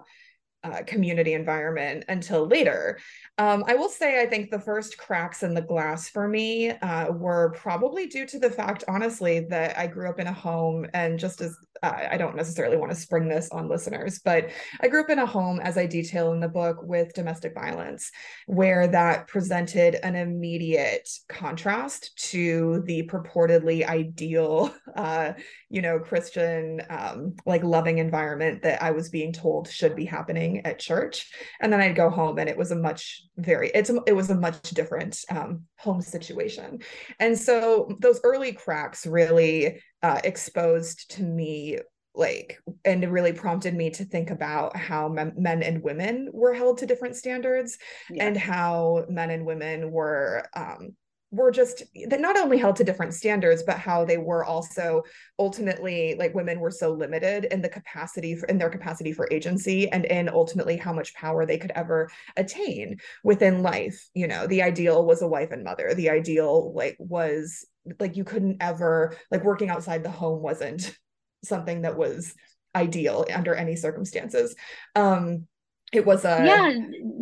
uh, 0.67 0.83
community 0.83 1.35
environment 1.35 2.05
until 2.09 2.47
later. 2.47 2.99
Um, 3.39 3.65
I 3.67 3.75
will 3.75 3.89
say, 3.89 4.21
I 4.21 4.27
think 4.27 4.51
the 4.51 4.59
first 4.59 4.97
cracks 4.99 5.43
in 5.43 5.55
the 5.55 5.61
glass 5.63 6.09
for 6.09 6.27
me 6.27 6.71
uh, 6.71 7.13
were 7.13 7.53
probably 7.57 8.07
due 8.07 8.27
to 8.27 8.39
the 8.39 8.51
fact, 8.51 8.85
honestly, 8.89 9.41
that 9.51 9.79
I 9.79 9.87
grew 9.87 10.09
up 10.09 10.19
in 10.19 10.27
a 10.27 10.33
home 10.33 10.87
and 10.95 11.19
just 11.19 11.41
as 11.41 11.57
uh, 11.83 12.09
I 12.11 12.17
don't 12.17 12.37
necessarily 12.37 12.77
want 12.77 12.91
to 12.91 12.97
spring 12.97 13.29
this 13.29 13.51
on 13.51 13.69
listeners, 13.69 14.21
but 14.25 14.51
I 14.81 14.89
grew 14.89 15.01
up 15.01 15.11
in 15.11 15.19
a 15.19 15.27
home, 15.27 15.61
as 15.61 15.77
I 15.77 15.87
detail 15.87 16.33
in 16.33 16.41
the 16.41 16.49
book, 16.49 16.79
with 16.83 17.15
domestic 17.15 17.55
violence, 17.55 18.11
where 18.47 18.87
that 18.89 19.29
presented 19.29 19.97
an 20.03 20.17
immediate 20.17 21.09
contrast 21.29 22.17
to 22.31 22.83
the 22.87 23.03
purportedly 23.05 23.87
ideal, 23.87 24.75
uh, 24.97 25.33
you 25.69 25.83
know, 25.83 25.99
Christian, 25.99 26.83
um, 26.89 27.35
like 27.45 27.63
loving 27.63 27.99
environment 27.99 28.63
that 28.63 28.83
I 28.83 28.93
was 28.93 29.09
being 29.09 29.33
told 29.33 29.69
should 29.69 29.97
be 29.97 30.05
happening 30.05 30.56
at 30.65 30.79
church. 30.79 31.33
And 31.61 31.73
then 31.73 31.81
I'd 31.81 31.97
go 31.97 32.11
home, 32.11 32.39
and 32.39 32.49
it 32.49 32.57
was 32.57 32.71
a 32.71 32.77
much 32.77 33.23
very 33.37 33.71
it's 33.75 33.91
a, 33.91 34.01
it 34.07 34.13
was 34.13 34.31
a 34.31 34.35
much 34.35 34.71
different 34.71 35.19
um, 35.31 35.65
home 35.79 36.01
situation, 36.01 36.81
and 37.19 37.39
so 37.39 37.95
those 38.01 38.21
early 38.25 38.53
cracks 38.53 39.07
really 39.07 39.83
uh, 40.03 40.21
exposed 40.25 41.11
to 41.13 41.23
me 41.23 41.79
like 42.15 42.59
and 42.85 43.05
it 43.05 43.11
really 43.11 43.33
prompted 43.33 43.75
me 43.75 43.91
to 43.91 44.05
think 44.05 44.31
about 44.31 44.75
how 44.75 45.07
men 45.09 45.63
and 45.63 45.83
women 45.83 46.31
were 46.33 46.55
held 46.55 46.79
to 46.79 46.87
different 46.87 47.15
standards 47.15 47.79
yeah. 48.11 48.27
and 48.27 48.37
how 48.39 49.05
men 49.11 49.31
and 49.31 49.45
women 49.45 49.91
were 49.91 50.43
um 50.55 50.97
were 51.33 51.51
just 51.51 51.83
that 52.09 52.21
not 52.21 52.37
only 52.37 52.57
held 52.57 52.77
to 52.77 52.85
different 52.85 53.13
standards 53.13 53.63
but 53.65 53.79
how 53.79 54.05
they 54.05 54.17
were 54.17 54.45
also 54.45 55.03
ultimately 55.39 56.15
like 56.19 56.35
women 56.35 56.61
were 56.61 56.71
so 56.71 56.93
limited 56.93 57.47
in 57.47 57.61
the 57.61 57.69
capacity 57.69 58.37
for, 58.37 58.47
in 58.47 58.59
their 58.59 58.71
capacity 58.71 59.13
for 59.13 59.29
agency 59.33 59.91
and 59.91 60.05
in 60.05 60.29
ultimately 60.29 60.77
how 60.77 60.93
much 60.93 61.15
power 61.15 61.45
they 61.45 61.59
could 61.59 61.73
ever 61.75 62.09
attain 62.37 62.97
within 63.25 63.63
life. 63.63 64.09
You 64.15 64.29
know 64.29 64.47
the 64.47 64.63
ideal 64.63 65.05
was 65.05 65.21
a 65.21 65.29
wife 65.29 65.51
and 65.51 65.65
mother. 65.65 65.95
The 65.95 66.11
ideal 66.11 66.73
like 66.75 66.97
was 66.99 67.67
like 67.99 68.17
you 68.17 68.25
couldn't 68.25 68.59
ever 68.61 69.17
like 69.31 69.45
working 69.45 69.69
outside 69.69 70.05
the 70.05 70.11
home 70.11 70.43
wasn't 70.43 70.97
something 71.45 71.83
that 71.83 71.97
was 71.97 72.35
ideal 72.75 73.25
under 73.35 73.55
any 73.55 73.75
circumstances. 73.75 74.55
Um 74.95 75.49
it 75.93 76.05
was 76.05 76.25
a 76.25 76.45
yeah 76.45 76.73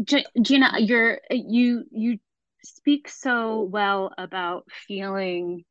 G- 0.04 0.26
jeanna 0.40 0.72
you're 0.78 1.20
you 1.30 1.84
you 1.90 2.18
speak 2.64 3.08
so 3.08 3.62
well 3.62 4.12
about 4.18 4.66
feeling 4.88 5.64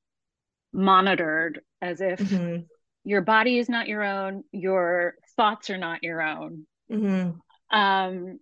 monitored 0.71 1.61
as 1.81 2.01
if 2.01 2.19
mm-hmm. 2.19 2.63
your 3.03 3.21
body 3.21 3.57
is 3.57 3.69
not 3.69 3.87
your 3.87 4.03
own, 4.03 4.43
your 4.51 5.15
thoughts 5.35 5.69
are 5.69 5.77
not 5.77 6.03
your 6.03 6.21
own. 6.21 6.65
Mm-hmm. 6.91 7.77
Um, 7.77 8.39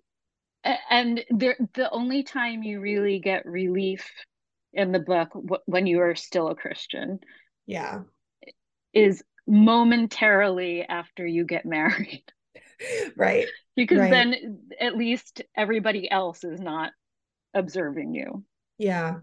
and 0.90 1.24
there, 1.30 1.58
the 1.74 1.90
only 1.90 2.24
time 2.24 2.64
you 2.64 2.80
really 2.80 3.20
get 3.20 3.46
relief 3.46 4.10
in 4.74 4.92
the 4.92 5.00
book 5.00 5.30
w- 5.34 5.62
when 5.66 5.88
you 5.88 6.02
are 6.02 6.16
still 6.16 6.50
a 6.50 6.56
Christian, 6.56 7.20
yeah, 7.66 8.02
is 8.94 9.24
momentarily 9.48 10.84
after 10.84 11.26
you 11.26 11.46
get 11.46 11.66
married. 11.66 12.24
right. 13.16 13.48
Because 13.74 14.00
right. 14.00 14.12
then 14.12 14.60
at 14.82 14.98
least 14.98 15.44
everybody 15.56 16.12
else 16.12 16.44
is 16.44 16.60
not 16.60 16.92
observing 17.54 18.14
you. 18.16 18.44
Yeah. 18.78 19.20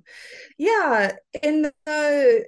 Yeah 0.57 1.13
in 1.43 1.71
the 1.87 2.47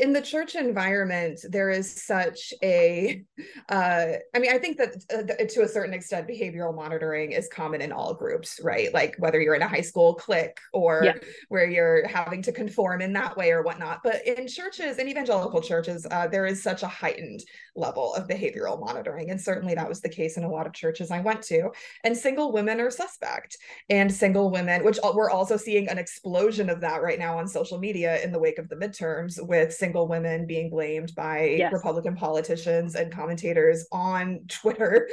in 0.00 0.12
the 0.12 0.22
church 0.22 0.54
environment 0.54 1.40
there 1.50 1.70
is 1.70 1.90
such 1.90 2.52
a 2.62 3.22
uh, 3.68 4.06
I 4.34 4.38
mean 4.38 4.52
i 4.52 4.58
think 4.58 4.78
that 4.78 4.94
uh, 5.12 5.44
to 5.44 5.62
a 5.62 5.68
certain 5.68 5.94
extent 5.94 6.28
behavioral 6.28 6.74
monitoring 6.74 7.32
is 7.32 7.48
common 7.48 7.80
in 7.80 7.92
all 7.92 8.14
groups 8.14 8.60
right? 8.62 8.92
Like 8.92 9.16
whether 9.18 9.40
you're 9.40 9.54
in 9.54 9.62
a 9.62 9.68
high 9.68 9.80
school 9.80 10.14
clique 10.14 10.58
or 10.72 11.02
yeah. 11.04 11.14
where 11.48 11.68
you're 11.68 12.06
having 12.06 12.42
to 12.42 12.52
conform 12.52 13.00
in 13.00 13.12
that 13.14 13.36
way 13.36 13.50
or 13.50 13.62
whatnot. 13.62 14.00
But 14.02 14.26
in 14.26 14.46
churches 14.46 14.98
in 14.98 15.08
evangelical 15.08 15.60
churches 15.60 16.06
uh, 16.10 16.28
there 16.28 16.46
is 16.46 16.62
such 16.62 16.82
a 16.82 16.88
heightened 16.88 17.40
level 17.76 18.14
of 18.14 18.28
behavioral 18.28 18.80
monitoring. 18.80 19.30
And 19.30 19.40
certainly 19.40 19.74
that 19.74 19.88
was 19.88 20.00
the 20.00 20.08
case 20.08 20.36
in 20.36 20.44
a 20.44 20.50
lot 20.50 20.66
of 20.66 20.72
churches 20.72 21.10
i 21.10 21.20
went 21.20 21.42
to. 21.42 21.70
And 22.04 22.16
single 22.16 22.52
women 22.52 22.80
are 22.80 22.90
suspect. 22.90 23.56
And 23.88 24.12
single 24.12 24.50
women 24.50 24.84
which 24.84 24.98
we're 25.14 25.30
also 25.30 25.56
seeing 25.56 25.88
an 25.88 25.98
explosion 25.98 26.70
of 26.70 26.80
that 26.80 27.02
right 27.02 27.18
now 27.18 27.38
on 27.38 27.46
social 27.46 27.78
media 27.78 28.22
in 28.22 28.32
the 28.32 28.38
wake 28.38 28.58
of 28.58 28.68
the 28.68 28.76
midterms 28.76 29.34
with 29.46 29.72
single 29.72 29.89
single 29.90 30.06
women 30.06 30.46
being 30.46 30.70
blamed 30.70 31.12
by 31.16 31.56
yes. 31.58 31.72
Republican 31.72 32.14
politicians 32.14 32.94
and 32.94 33.12
commentators 33.12 33.88
on 33.90 34.40
Twitter. 34.48 35.08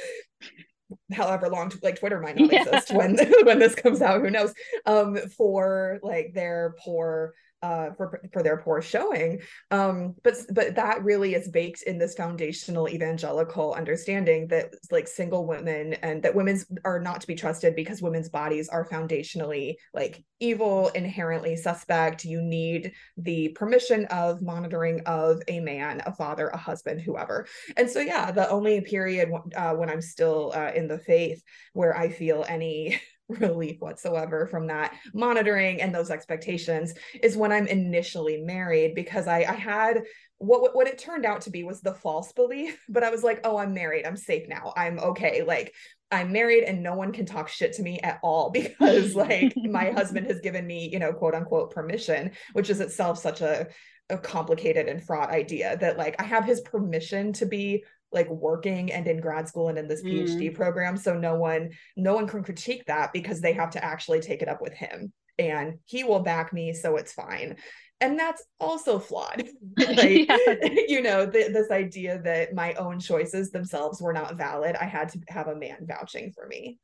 however 1.11 1.49
long 1.49 1.69
like 1.83 1.99
twitter 1.99 2.21
might 2.21 2.37
not 2.37 2.49
yeah. 2.49 2.61
exist 2.61 2.93
when 2.93 3.17
when 3.43 3.59
this 3.59 3.75
comes 3.75 4.01
out 4.01 4.21
who 4.21 4.29
knows 4.29 4.53
um 4.85 5.17
for 5.35 5.99
like 6.01 6.31
their 6.33 6.75
poor 6.81 7.33
uh, 7.61 7.89
for 7.97 8.21
for 8.31 8.43
their 8.43 8.57
poor 8.57 8.81
showing. 8.81 9.39
Um, 9.71 10.15
but 10.23 10.35
but 10.51 10.75
that 10.75 11.03
really 11.03 11.33
is 11.33 11.47
baked 11.49 11.83
in 11.83 11.97
this 11.97 12.15
foundational 12.15 12.87
evangelical 12.89 13.73
understanding 13.73 14.47
that 14.47 14.73
like 14.91 15.07
single 15.07 15.47
women 15.47 15.93
and 15.95 16.21
that 16.23 16.35
women's 16.35 16.65
are 16.85 16.99
not 16.99 17.21
to 17.21 17.27
be 17.27 17.35
trusted 17.35 17.75
because 17.75 18.01
women's 18.01 18.29
bodies 18.29 18.69
are 18.69 18.87
foundationally 18.87 19.75
like 19.93 20.23
evil, 20.39 20.89
inherently 20.89 21.55
suspect. 21.55 22.25
You 22.25 22.41
need 22.41 22.91
the 23.17 23.49
permission 23.49 24.05
of 24.05 24.41
monitoring 24.41 25.01
of 25.05 25.41
a 25.47 25.59
man, 25.59 26.01
a 26.05 26.13
father, 26.13 26.49
a 26.49 26.57
husband, 26.57 27.01
whoever. 27.01 27.47
And 27.75 27.89
so 27.89 27.99
yeah, 27.99 28.31
the 28.31 28.49
only 28.49 28.81
period 28.81 29.29
uh, 29.55 29.73
when 29.73 29.89
I'm 29.89 30.01
still 30.01 30.51
uh, 30.55 30.71
in 30.75 30.87
the 30.87 30.99
faith 30.99 31.41
where 31.73 31.97
I 31.97 32.09
feel 32.09 32.45
any 32.47 32.99
relief 33.29 33.79
whatsoever 33.79 34.47
from 34.47 34.67
that 34.67 34.93
monitoring 35.13 35.81
and 35.81 35.93
those 35.93 36.09
expectations 36.09 36.93
is 37.21 37.35
when 37.35 37.51
I'm 37.51 37.67
initially 37.67 38.37
married 38.37 38.95
because 38.95 39.27
I, 39.27 39.39
I 39.39 39.53
had 39.53 40.03
what 40.37 40.75
what 40.75 40.87
it 40.87 40.97
turned 40.97 41.25
out 41.25 41.41
to 41.41 41.49
be 41.49 41.63
was 41.63 41.81
the 41.81 41.93
false 41.93 42.31
belief 42.31 42.79
but 42.89 43.03
I 43.03 43.09
was 43.09 43.23
like 43.23 43.41
oh 43.43 43.57
I'm 43.57 43.73
married. 43.73 44.05
I'm 44.05 44.17
safe 44.17 44.47
now. 44.47 44.73
I'm 44.75 44.99
okay. 44.99 45.43
Like 45.43 45.73
I'm 46.09 46.31
married 46.31 46.63
and 46.63 46.81
no 46.81 46.95
one 46.95 47.11
can 47.11 47.25
talk 47.25 47.49
shit 47.49 47.73
to 47.73 47.83
me 47.83 47.99
at 47.99 48.19
all 48.23 48.49
because 48.51 49.15
like 49.15 49.53
my 49.57 49.91
husband 49.91 50.27
has 50.27 50.39
given 50.39 50.65
me 50.65 50.89
you 50.91 50.99
know 50.99 51.11
quote 51.11 51.35
unquote 51.35 51.73
permission 51.73 52.31
which 52.53 52.69
is 52.69 52.79
itself 52.79 53.19
such 53.19 53.41
a 53.41 53.67
a 54.09 54.17
complicated 54.17 54.87
and 54.87 55.03
fraught 55.03 55.31
idea 55.31 55.77
that 55.81 55.97
like 55.97 56.15
I 56.19 56.23
have 56.23 56.45
his 56.45 56.61
permission 56.61 57.33
to 57.33 57.45
be 57.45 57.83
like 58.11 58.29
working 58.29 58.91
and 58.91 59.07
in 59.07 59.19
grad 59.19 59.47
school 59.47 59.67
and 59.67 59.77
in 59.77 59.87
this 59.87 60.03
phd 60.03 60.39
mm. 60.39 60.55
program 60.55 60.95
so 60.95 61.17
no 61.17 61.35
one 61.35 61.69
no 61.95 62.13
one 62.13 62.27
can 62.27 62.43
critique 62.43 62.85
that 62.85 63.11
because 63.13 63.41
they 63.41 63.53
have 63.53 63.71
to 63.71 63.83
actually 63.83 64.19
take 64.19 64.41
it 64.41 64.47
up 64.47 64.61
with 64.61 64.73
him. 64.73 65.11
And 65.39 65.79
he 65.85 66.03
will 66.03 66.21
back 66.21 66.51
me 66.51 66.73
so 66.73 66.95
it's 66.95 67.13
fine. 67.13 67.57
And 67.99 68.17
that's 68.17 68.43
also 68.59 68.99
flawed. 68.99 69.47
Like 69.77 70.29
you 70.87 71.01
know 71.01 71.25
the, 71.25 71.49
this 71.51 71.71
idea 71.71 72.21
that 72.23 72.53
my 72.53 72.73
own 72.73 72.99
choices 72.99 73.51
themselves 73.51 74.01
were 74.01 74.13
not 74.13 74.37
valid 74.37 74.75
i 74.75 74.85
had 74.85 75.09
to 75.09 75.19
have 75.27 75.47
a 75.47 75.55
man 75.55 75.85
vouching 75.87 76.31
for 76.33 76.47
me. 76.47 76.79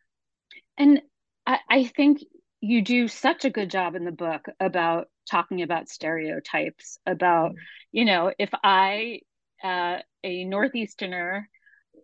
And 0.78 1.02
I, 1.46 1.60
I 1.70 1.84
think 1.86 2.20
you 2.62 2.82
do 2.82 3.08
such 3.08 3.46
a 3.46 3.50
good 3.50 3.70
job 3.70 3.96
in 3.96 4.06
the 4.06 4.12
book 4.12 4.46
about 4.60 5.08
talking 5.30 5.62
about 5.62 5.90
stereotypes 5.90 6.98
about 7.06 7.52
mm. 7.52 7.56
you 7.92 8.06
know 8.06 8.34
if 8.38 8.50
i 8.64 9.20
uh, 9.64 10.00
a 10.24 10.46
Northeasterner 10.46 11.44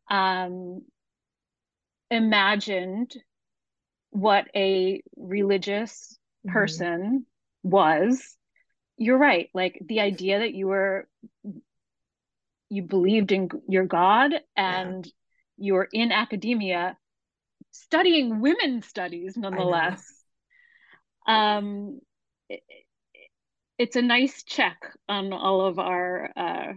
um, 0.09 0.83
imagined 2.09 3.15
what 4.11 4.47
a 4.55 5.01
religious 5.15 6.17
mm-hmm. 6.45 6.53
person 6.53 7.01
mm-hmm. 7.01 7.69
was, 7.69 8.35
you're 8.97 9.17
right. 9.17 9.49
Like 9.53 9.79
the 9.85 10.01
idea 10.01 10.39
that 10.39 10.53
you 10.53 10.67
were, 10.67 11.07
you 12.69 12.83
believed 12.83 13.31
in 13.31 13.49
your 13.67 13.85
God 13.85 14.33
and 14.55 15.05
yeah. 15.05 15.11
you 15.57 15.73
were 15.75 15.89
in 15.91 16.11
academia 16.11 16.97
studying 17.71 18.41
women's 18.41 18.87
studies 18.87 19.35
nonetheless. 19.37 20.03
Um, 21.27 21.99
it, 22.49 22.61
it's 23.77 23.95
a 23.95 24.01
nice 24.01 24.43
check 24.43 24.77
on 25.07 25.31
all 25.31 25.65
of 25.65 25.79
our 25.79 26.31
uh, 26.35 26.73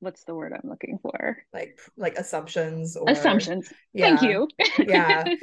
what's 0.00 0.24
the 0.24 0.34
word 0.34 0.52
I'm 0.52 0.68
looking 0.68 0.98
for? 1.00 1.38
Like 1.52 1.78
like 1.96 2.16
assumptions 2.16 2.96
or 2.96 3.08
assumptions. 3.10 3.72
Yeah. 3.92 4.16
Thank 4.16 4.22
you. 4.22 4.48
yeah. 4.78 5.24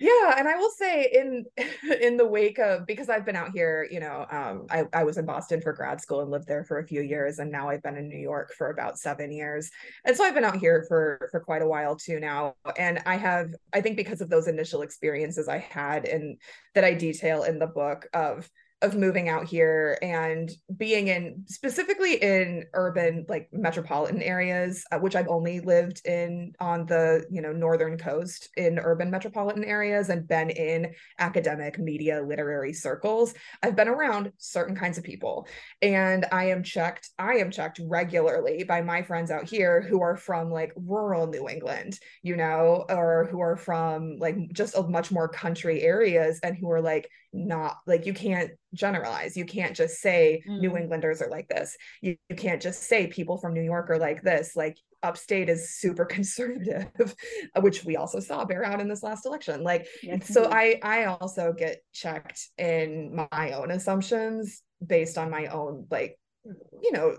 Yeah. 0.00 0.34
And 0.38 0.48
I 0.48 0.56
will 0.56 0.70
say 0.70 1.10
in 1.12 1.44
in 2.00 2.16
the 2.16 2.26
wake 2.26 2.58
of 2.58 2.86
because 2.86 3.08
I've 3.08 3.24
been 3.24 3.36
out 3.36 3.50
here, 3.52 3.86
you 3.90 4.00
know, 4.00 4.26
um, 4.30 4.66
I, 4.70 4.84
I 4.92 5.04
was 5.04 5.18
in 5.18 5.26
Boston 5.26 5.60
for 5.60 5.72
grad 5.72 6.00
school 6.00 6.20
and 6.20 6.30
lived 6.30 6.46
there 6.46 6.64
for 6.64 6.78
a 6.78 6.86
few 6.86 7.02
years. 7.02 7.38
And 7.38 7.52
now 7.52 7.68
I've 7.68 7.82
been 7.82 7.96
in 7.96 8.08
New 8.08 8.18
York 8.18 8.52
for 8.56 8.70
about 8.70 8.98
seven 8.98 9.30
years. 9.30 9.70
And 10.04 10.16
so 10.16 10.24
I've 10.24 10.34
been 10.34 10.44
out 10.44 10.56
here 10.56 10.84
for 10.88 11.28
for 11.30 11.40
quite 11.40 11.62
a 11.62 11.68
while 11.68 11.96
too 11.96 12.18
now. 12.18 12.54
And 12.76 13.00
I 13.06 13.16
have, 13.16 13.54
I 13.72 13.80
think 13.80 13.96
because 13.96 14.20
of 14.20 14.30
those 14.30 14.48
initial 14.48 14.82
experiences 14.82 15.48
I 15.48 15.58
had 15.58 16.04
and 16.04 16.38
that 16.74 16.84
I 16.84 16.94
detail 16.94 17.42
in 17.44 17.58
the 17.58 17.66
book 17.66 18.08
of 18.14 18.48
of 18.82 18.96
moving 18.96 19.28
out 19.28 19.46
here 19.46 19.98
and 20.00 20.50
being 20.76 21.08
in 21.08 21.44
specifically 21.46 22.14
in 22.14 22.64
urban 22.72 23.26
like 23.28 23.48
metropolitan 23.52 24.22
areas 24.22 24.84
uh, 24.90 24.98
which 24.98 25.14
i've 25.14 25.28
only 25.28 25.60
lived 25.60 26.00
in 26.06 26.52
on 26.60 26.86
the 26.86 27.24
you 27.30 27.42
know 27.42 27.52
northern 27.52 27.98
coast 27.98 28.48
in 28.56 28.78
urban 28.78 29.10
metropolitan 29.10 29.64
areas 29.64 30.08
and 30.08 30.26
been 30.26 30.48
in 30.50 30.92
academic 31.18 31.78
media 31.78 32.22
literary 32.22 32.72
circles 32.72 33.34
i've 33.62 33.76
been 33.76 33.88
around 33.88 34.32
certain 34.38 34.74
kinds 34.74 34.98
of 34.98 35.04
people. 35.04 35.46
And 35.82 36.26
i 36.32 36.44
am 36.46 36.62
checked 36.62 37.10
i 37.18 37.34
am 37.34 37.50
checked 37.50 37.80
regularly 37.84 38.64
by 38.64 38.80
my 38.80 39.02
friends 39.02 39.30
out 39.30 39.48
here 39.48 39.82
who 39.82 40.00
are 40.00 40.16
from 40.16 40.50
like 40.50 40.72
rural 40.76 41.26
new 41.26 41.48
england 41.48 41.98
you 42.22 42.36
know 42.36 42.84
or 42.88 43.28
who 43.30 43.40
are 43.40 43.56
from 43.56 44.16
like 44.18 44.36
just 44.52 44.76
a 44.76 44.82
much 44.82 45.10
more 45.10 45.28
country 45.28 45.82
areas 45.82 46.40
and 46.42 46.56
who 46.56 46.70
are 46.70 46.80
like 46.80 47.10
not 47.32 47.78
like 47.86 48.06
you 48.06 48.14
can't 48.14 48.50
generalize. 48.74 49.36
You 49.36 49.44
can't 49.44 49.76
just 49.76 50.00
say 50.00 50.42
mm. 50.48 50.60
New 50.60 50.76
Englanders 50.76 51.22
are 51.22 51.28
like 51.30 51.48
this. 51.48 51.76
You, 52.00 52.16
you 52.28 52.36
can't 52.36 52.60
just 52.60 52.84
say 52.84 53.06
people 53.06 53.38
from 53.38 53.54
New 53.54 53.62
York 53.62 53.90
are 53.90 53.98
like 53.98 54.22
this. 54.22 54.56
Like 54.56 54.76
upstate 55.02 55.48
is 55.48 55.74
super 55.76 56.04
conservative, 56.16 57.14
which 57.60 57.84
we 57.84 57.96
also 57.96 58.20
saw 58.20 58.44
bear 58.44 58.64
out 58.64 58.80
in 58.80 58.88
this 58.88 59.02
last 59.02 59.26
election. 59.26 59.62
Like 59.62 59.86
yes, 60.02 60.32
so 60.32 60.48
I 60.50 60.78
I 60.82 61.04
also 61.04 61.52
get 61.52 61.78
checked 61.92 62.48
in 62.58 63.14
my 63.30 63.52
own 63.52 63.70
assumptions 63.70 64.62
based 64.84 65.18
on 65.18 65.30
my 65.30 65.46
own 65.46 65.86
like 65.90 66.18
you 66.44 66.92
know 66.92 67.16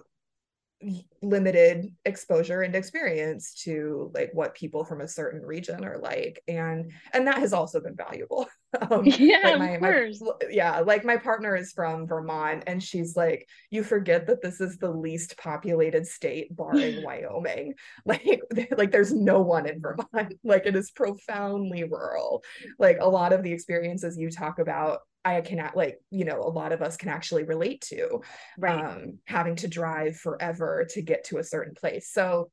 limited 1.22 1.94
exposure 2.06 2.62
and 2.62 2.76
experience 2.76 3.54
to 3.54 4.12
like 4.16 4.32
what 4.34 4.56
people 4.56 4.84
from 4.84 5.02
a 5.02 5.08
certain 5.08 5.42
region 5.42 5.86
are 5.86 6.00
like 6.00 6.42
and 6.48 6.92
and 7.14 7.28
that 7.28 7.38
has 7.38 7.54
also 7.54 7.80
been 7.80 7.96
valuable. 7.96 8.48
Um, 8.90 9.04
yeah 9.06 9.40
like 9.44 9.60
my, 9.60 9.70
of 9.72 9.82
course. 9.82 10.22
My, 10.22 10.32
yeah 10.50 10.80
like 10.80 11.04
my 11.04 11.18
partner 11.18 11.58
is 11.58 11.74
from 11.74 12.08
vermont 12.08 12.64
and 12.68 12.82
she's 12.82 13.18
like 13.18 13.46
you 13.70 13.84
forget 13.84 14.28
that 14.28 14.42
this 14.42 14.62
is 14.62 14.78
the 14.78 14.90
least 14.90 15.38
populated 15.38 16.08
state 16.08 16.56
barring 16.56 17.04
wyoming. 17.04 17.74
Like 18.06 18.40
like 18.78 18.92
there's 18.92 19.12
no 19.14 19.42
one 19.42 19.66
in 19.66 19.82
vermont. 19.82 20.36
Like 20.46 20.66
it 20.66 20.78
is 20.78 20.90
profoundly 20.90 21.84
rural. 21.84 22.44
Like 22.80 23.00
a 23.02 23.10
lot 23.10 23.34
of 23.34 23.44
the 23.44 23.52
experiences 23.52 24.18
you 24.18 24.32
talk 24.32 24.58
about 24.58 25.00
I 25.24 25.42
cannot 25.42 25.76
like, 25.78 26.00
you 26.10 26.26
know, 26.26 26.42
a 26.42 26.50
lot 26.50 26.72
of 26.72 26.82
us 26.82 26.98
can 26.98 27.10
actually 27.10 27.44
relate 27.44 27.82
to 27.90 28.22
right. 28.58 28.84
um, 28.84 29.20
having 29.26 29.56
to 29.58 29.68
drive 29.68 30.18
forever 30.18 30.88
to 30.92 31.02
get 31.02 31.26
to 31.26 31.38
a 31.38 31.44
certain 31.44 31.76
place. 31.76 32.12
So 32.12 32.50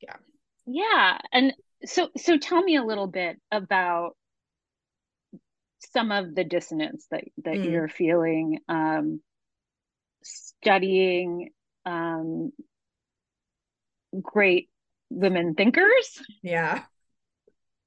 yeah. 0.00 0.16
Yeah. 0.66 1.18
And 1.32 1.52
so 1.84 2.08
so 2.16 2.38
tell 2.38 2.62
me 2.62 2.76
a 2.76 2.84
little 2.84 3.06
bit 3.06 3.38
about 3.50 4.16
some 5.92 6.12
of 6.12 6.34
the 6.34 6.44
dissonance 6.44 7.06
that 7.10 7.24
that 7.44 7.54
mm. 7.54 7.70
you're 7.70 7.88
feeling 7.88 8.58
um 8.68 9.20
studying 10.22 11.50
um 11.86 12.52
great 14.20 14.68
women 15.10 15.54
thinkers. 15.54 16.22
Yeah. 16.42 16.82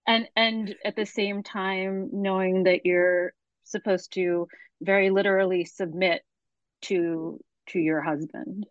And 0.06 0.28
and 0.36 0.76
at 0.84 0.96
the 0.96 1.06
same 1.06 1.44
time 1.44 2.10
knowing 2.12 2.64
that 2.64 2.86
you're 2.86 3.34
supposed 3.74 4.14
to 4.14 4.48
very 4.82 5.10
literally 5.10 5.66
submit 5.66 6.22
to 6.84 7.40
to 7.68 7.80
your 7.80 8.02
husband. 8.02 8.66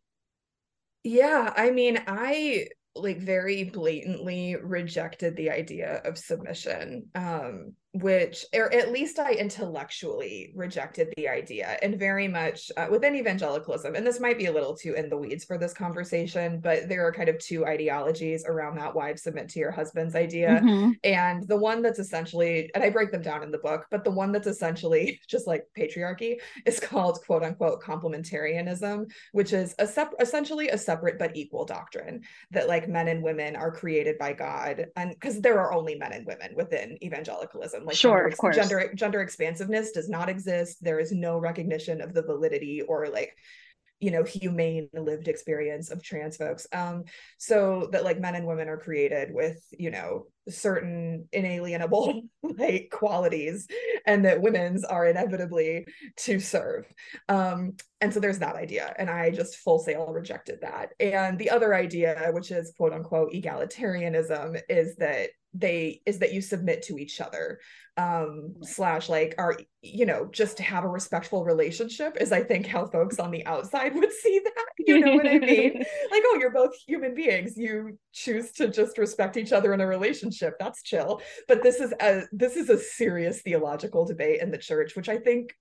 Yeah 1.05 1.53
i 1.57 1.71
mean 1.71 1.99
i 2.07 2.69
like 2.95 3.19
very 3.19 3.65
blatantly 3.65 4.57
rejected 4.57 5.37
the 5.37 5.51
idea 5.51 6.01
of 6.05 6.19
submission. 6.19 7.09
Um 7.15 7.75
which 7.95 8.47
or 8.55 8.73
at 8.73 8.91
least 8.91 9.19
i 9.19 9.33
intellectually 9.33 10.51
rejected 10.55 11.13
the 11.19 11.29
idea 11.29 11.77
and 11.83 11.99
very 11.99 12.27
much 12.27 12.73
uh, 12.79 12.87
within 12.91 13.15
evangelicalism 13.15 13.95
and 13.95 14.07
this 14.07 14.19
might 14.19 14.39
be 14.39 14.47
a 14.47 14.53
little 14.53 14.75
too 14.75 14.95
in 14.95 15.11
the 15.11 15.17
weeds 15.17 15.45
for 15.45 15.59
this 15.59 15.75
conversation 15.75 16.59
but 16.59 16.89
there 16.89 17.07
are 17.07 17.13
kind 17.13 17.29
of 17.29 17.39
two 17.39 17.67
ideologies 17.67 18.47
around 18.47 18.79
that 18.79 18.95
wives 18.95 19.23
submit 19.23 19.47
to 19.47 19.59
your 19.59 19.71
husband's 19.71 20.15
idea 20.15 20.59
mm-hmm. 20.63 20.93
and 21.05 21.47
the 21.49 21.57
one 21.57 21.83
that's 21.83 21.99
essentially 21.99 22.71
and 22.75 22.83
i 22.83 22.89
break 22.89 23.13
them 23.13 23.21
down 23.21 23.43
in 23.43 23.51
the 23.51 23.59
book 23.59 23.87
but 23.91 24.05
the 24.05 24.11
one 24.11 24.33
that's 24.33 24.47
essentially 24.47 25.21
just 25.29 25.47
like 25.47 25.67
patriarchy 25.77 26.37
is 26.65 26.81
called 26.81 27.19
quote 27.27 27.43
unquote 27.43 27.83
complementarianism 27.83 29.05
which 29.33 29.53
is 29.53 29.75
a 29.79 29.87
sep- 29.87 30.15
essentially 30.19 30.69
a 30.71 30.79
separate 30.79 31.19
but 31.19 31.37
equal 31.37 31.67
doctrine 31.67 32.23
that 32.53 32.69
like 32.69 32.89
men 32.89 33.09
and 33.09 33.23
women 33.23 33.55
are 33.55 33.71
created 33.71 34.17
by 34.17 34.33
god 34.33 34.87
and 34.97 35.11
because 35.11 35.43
there 35.43 35.61
are 35.61 35.75
only 35.75 35.95
men 35.95 36.13
and 36.13 36.27
women 36.27 36.55
within 36.57 36.97
evangelicalism 37.05 37.82
like 37.87 37.97
sure, 37.97 38.19
gender, 38.19 38.27
of 38.29 38.37
course. 38.37 38.57
gender 38.57 38.93
gender 38.95 39.21
expansiveness 39.21 39.93
does 39.93 40.09
not 40.09 40.29
exist. 40.29 40.83
There 40.83 41.01
is 41.01 41.13
no 41.13 41.39
recognition 41.39 42.01
of 42.01 42.15
the 42.15 42.23
validity 42.23 42.83
or 42.83 43.09
like 43.09 43.37
you 44.03 44.11
know 44.11 44.25
humane 44.25 44.89
lived 44.93 45.29
experience 45.29 45.91
of 45.91 46.03
trans 46.03 46.37
folks 46.37 46.67
um 46.73 47.05
so 47.39 47.89
that 47.93 48.03
like 48.03 48.19
men 48.19 48.35
and 48.35 48.47
women 48.47 48.69
are 48.69 48.77
created 48.77 49.33
with 49.33 49.65
you 49.79 49.93
know 49.93 50.27
certain 50.49 51.29
inalienable 51.33 52.23
like 52.43 52.89
qualities 52.91 53.69
and 54.05 54.25
that 54.25 54.43
women's 54.43 54.85
are 54.85 55.07
inevitably 55.07 55.87
to 56.17 56.41
serve 56.41 56.85
um 57.29 57.75
and 58.01 58.13
so 58.13 58.19
there's 58.19 58.41
that 58.41 58.57
idea 58.57 58.93
and 58.99 59.09
i 59.09 59.31
just 59.31 59.59
full 59.59 59.79
sail 59.79 60.09
rejected 60.09 60.59
that 60.63 60.89
and 60.99 61.39
the 61.39 61.51
other 61.51 61.73
idea 61.73 62.29
which 62.33 62.51
is 62.51 62.73
quote 62.77 62.93
unquote 62.93 63.33
egalitarianism 63.33 64.61
is 64.69 64.97
that 64.97 65.31
they 65.55 66.01
is 66.07 66.19
that 66.19 66.33
you 66.33 66.41
submit 66.41 66.83
to 66.83 66.99
each 66.99 67.21
other 67.21 67.61
um 67.99 68.55
slash 68.63 69.11
like 69.11 69.35
are 69.37 69.59
you 69.83 70.07
know 70.07 70.27
just 70.33 70.57
to 70.57 70.63
have 70.63 70.85
a 70.85 70.89
respectful 70.89 71.45
relationship 71.45 72.17
is 72.19 72.33
i 72.33 72.43
think 72.43 72.67
how 72.67 72.87
folks 72.87 73.19
on 73.19 73.31
the 73.31 73.45
outside 73.45 73.95
would 73.95 74.11
see 74.11 74.41
that 74.43 74.65
you 74.79 74.99
know 74.99 75.15
what 75.15 75.27
i 75.27 75.39
mean? 75.39 75.75
Like 76.11 76.23
oh 76.27 76.39
you're 76.41 76.51
both 76.51 76.75
human 76.87 77.15
beings 77.15 77.57
you 77.57 77.99
choose 78.13 78.53
to 78.53 78.69
just 78.69 78.99
respect 78.99 79.37
each 79.37 79.53
other 79.53 79.73
in 79.75 79.81
a 79.81 79.87
relationship 79.87 80.55
that's 80.59 80.83
chill. 80.83 81.23
But 81.49 81.63
this 81.63 81.81
is 81.81 81.93
a 82.01 82.23
this 82.33 82.57
is 82.57 82.69
a 82.69 82.79
serious 82.79 83.43
theological 83.43 84.05
debate 84.05 84.41
in 84.41 84.51
the 84.51 84.59
church 84.59 84.97
which 84.97 85.09
i 85.09 85.19
think 85.19 85.55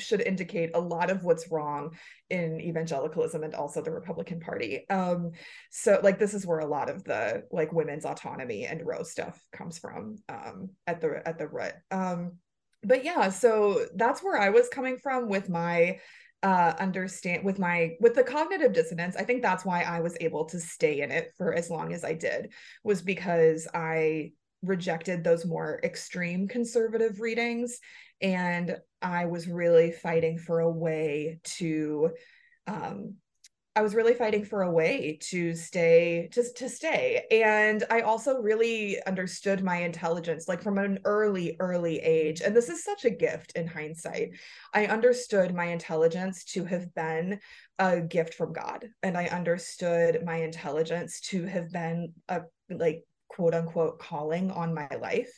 should 0.00 0.20
indicate 0.20 0.70
a 0.74 0.80
lot 0.80 1.10
of 1.10 1.24
what's 1.24 1.50
wrong 1.50 1.96
in 2.28 2.60
evangelicalism 2.60 3.42
and 3.42 3.54
also 3.54 3.82
the 3.82 3.90
Republican 3.90 4.40
Party. 4.40 4.88
Um, 4.88 5.32
so 5.70 6.00
like 6.02 6.18
this 6.18 6.34
is 6.34 6.46
where 6.46 6.60
a 6.60 6.66
lot 6.66 6.90
of 6.90 7.04
the 7.04 7.44
like 7.50 7.72
women's 7.72 8.04
autonomy 8.04 8.66
and 8.66 8.86
Roe 8.86 9.02
stuff 9.02 9.40
comes 9.52 9.78
from 9.78 10.16
um, 10.28 10.70
at 10.86 11.00
the 11.00 11.22
at 11.26 11.38
the 11.38 11.48
root. 11.48 11.74
Um, 11.90 12.38
but 12.82 13.04
yeah, 13.04 13.28
so 13.28 13.86
that's 13.94 14.22
where 14.22 14.38
I 14.38 14.48
was 14.50 14.68
coming 14.68 14.96
from 14.96 15.28
with 15.28 15.48
my 15.48 15.98
uh 16.42 16.72
understand 16.78 17.44
with 17.44 17.58
my 17.58 17.96
with 18.00 18.14
the 18.14 18.22
cognitive 18.22 18.72
dissonance 18.72 19.14
i 19.14 19.22
think 19.22 19.42
that's 19.42 19.64
why 19.64 19.82
i 19.82 20.00
was 20.00 20.16
able 20.20 20.46
to 20.46 20.58
stay 20.58 21.02
in 21.02 21.10
it 21.10 21.32
for 21.36 21.52
as 21.52 21.68
long 21.68 21.92
as 21.92 22.02
i 22.02 22.14
did 22.14 22.50
was 22.82 23.02
because 23.02 23.68
i 23.74 24.32
rejected 24.62 25.24
those 25.24 25.44
more 25.44 25.80
extreme 25.82 26.48
conservative 26.48 27.20
readings 27.20 27.80
and 28.20 28.76
I 29.00 29.26
was 29.26 29.48
really 29.48 29.92
fighting 29.92 30.38
for 30.38 30.60
a 30.60 30.70
way 30.70 31.40
to 31.56 32.10
um, 32.66 33.14
I 33.76 33.82
was 33.82 33.94
really 33.94 34.14
fighting 34.14 34.44
for 34.44 34.62
a 34.62 34.70
way 34.70 35.16
to 35.30 35.54
stay 35.54 36.28
just 36.32 36.56
to 36.56 36.68
stay. 36.68 37.24
And 37.30 37.84
I 37.88 38.00
also 38.00 38.38
really 38.38 39.00
understood 39.04 39.62
my 39.62 39.76
intelligence 39.76 40.48
like 40.48 40.60
from 40.60 40.76
an 40.76 40.98
early 41.04 41.56
early 41.60 41.98
age 42.00 42.40
and 42.40 42.54
this 42.54 42.68
is 42.68 42.84
such 42.84 43.04
a 43.04 43.10
gift 43.10 43.52
in 43.54 43.68
hindsight. 43.68 44.30
I 44.74 44.86
understood 44.86 45.54
my 45.54 45.66
intelligence 45.66 46.44
to 46.46 46.64
have 46.64 46.92
been 46.94 47.38
a 47.78 48.00
gift 48.00 48.34
from 48.34 48.52
God 48.52 48.86
and 49.04 49.16
I 49.16 49.26
understood 49.26 50.24
my 50.26 50.38
intelligence 50.38 51.20
to 51.28 51.44
have 51.44 51.70
been 51.70 52.12
a 52.28 52.42
like 52.68 53.04
quote 53.30 53.54
unquote 53.54 53.98
calling 53.98 54.50
on 54.50 54.74
my 54.74 54.88
life 55.00 55.32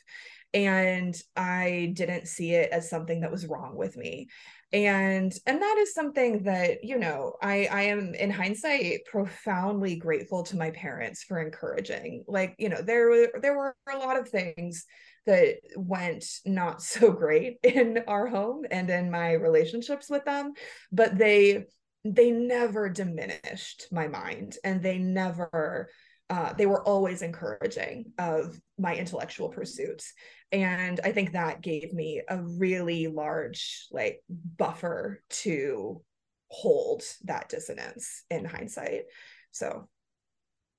and 0.55 1.15
i 1.37 1.93
didn't 1.95 2.27
see 2.29 2.53
it 2.53 2.71
as 2.73 2.91
something 2.91 3.21
that 3.21 3.33
was 3.33 3.47
wrong 3.47 3.77
with 3.77 3.97
me. 3.97 4.29
And 4.75 5.31
and 5.47 5.61
that 5.61 5.77
is 5.81 5.93
something 5.93 6.45
that 6.45 6.83
you 6.83 6.99
know 6.99 7.35
i 7.43 7.69
i 7.71 7.83
am 7.83 8.15
in 8.15 8.31
hindsight 8.31 9.05
profoundly 9.05 9.97
grateful 9.97 10.45
to 10.45 10.57
my 10.57 10.71
parents 10.71 11.23
for 11.23 11.39
encouraging. 11.41 12.25
Like 12.27 12.55
you 12.59 12.71
know 12.71 12.81
there 12.81 13.09
were 13.09 13.41
there 13.41 13.57
were 13.57 13.75
a 13.93 13.99
lot 13.99 14.19
of 14.19 14.29
things 14.31 14.87
that 15.27 15.57
went 15.77 16.25
not 16.47 16.83
so 16.93 17.13
great 17.13 17.59
in 17.63 17.99
our 18.09 18.27
home 18.27 18.65
and 18.71 18.89
in 18.89 19.11
my 19.11 19.33
relationships 19.33 20.09
with 20.11 20.25
them 20.25 20.53
but 20.91 21.17
they 21.17 21.65
they 22.05 22.33
never 22.33 22.89
diminished 22.89 23.87
my 23.93 24.09
mind 24.09 24.57
and 24.65 24.83
they 24.83 24.99
never 24.99 25.89
uh, 26.33 26.55
they 26.55 26.65
were 26.65 26.83
always 26.85 27.21
encouraging 27.21 28.11
of 28.19 28.59
my 28.79 28.97
intellectual 28.97 29.51
pursuits. 29.51 30.15
And 30.51 30.99
i 31.05 31.13
think 31.13 31.33
that 31.33 31.61
gave 31.61 31.93
me 31.93 32.23
a 32.27 32.39
really 32.43 33.07
large 33.07 33.87
like 33.91 34.23
buffer 34.57 35.23
to 35.45 36.03
hold 36.49 37.03
that 37.25 37.51
dissonance 37.51 38.25
in 38.31 38.47
hindsight. 38.47 39.03
So. 39.51 39.89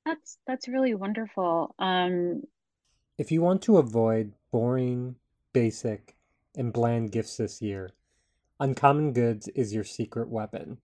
That's 0.06 0.38
that's 0.48 0.68
really 0.68 0.96
wonderful. 0.96 1.76
Um 1.78 2.42
if 3.20 3.32
you 3.32 3.42
want 3.42 3.62
to 3.64 3.78
avoid 3.78 4.34
boring 4.52 5.16
basic 5.54 6.16
and 6.56 6.74
bland 6.74 7.12
gifts 7.12 7.38
this 7.38 7.62
year 7.62 7.92
uncommon 8.60 9.14
goods 9.14 9.48
is 9.50 9.74
your 9.74 9.84
secret 9.84 10.30
weapon. 10.30 10.80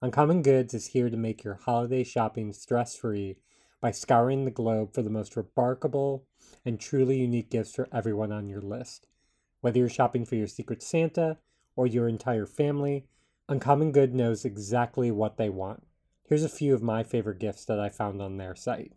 Uncommon 0.00 0.42
goods 0.42 0.74
is 0.74 0.88
here 0.88 1.08
to 1.08 1.16
make 1.16 1.44
your 1.44 1.54
holiday 1.54 2.02
shopping 2.02 2.52
stress 2.52 2.96
free 2.96 3.36
by 3.82 3.90
scouring 3.90 4.44
the 4.44 4.50
globe 4.50 4.94
for 4.94 5.02
the 5.02 5.10
most 5.10 5.36
remarkable 5.36 6.24
and 6.64 6.80
truly 6.80 7.18
unique 7.18 7.50
gifts 7.50 7.74
for 7.74 7.88
everyone 7.92 8.32
on 8.32 8.48
your 8.48 8.62
list. 8.62 9.08
Whether 9.60 9.80
you're 9.80 9.88
shopping 9.88 10.24
for 10.24 10.36
your 10.36 10.46
secret 10.46 10.82
Santa 10.82 11.36
or 11.76 11.86
your 11.86 12.08
entire 12.08 12.46
family, 12.46 13.06
Uncommon 13.48 13.90
Good 13.92 14.14
knows 14.14 14.44
exactly 14.44 15.10
what 15.10 15.36
they 15.36 15.50
want. 15.50 15.82
Here's 16.28 16.44
a 16.44 16.48
few 16.48 16.74
of 16.74 16.82
my 16.82 17.02
favorite 17.02 17.40
gifts 17.40 17.64
that 17.64 17.80
I 17.80 17.88
found 17.88 18.22
on 18.22 18.36
their 18.36 18.54
site. 18.54 18.92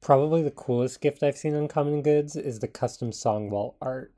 Probably 0.00 0.42
the 0.42 0.50
coolest 0.50 1.00
gift 1.00 1.22
I've 1.22 1.36
seen 1.36 1.54
Uncommon 1.54 2.02
Goods 2.02 2.36
is 2.36 2.60
the 2.60 2.68
custom 2.68 3.12
song 3.12 3.50
wall 3.50 3.76
art. 3.82 4.14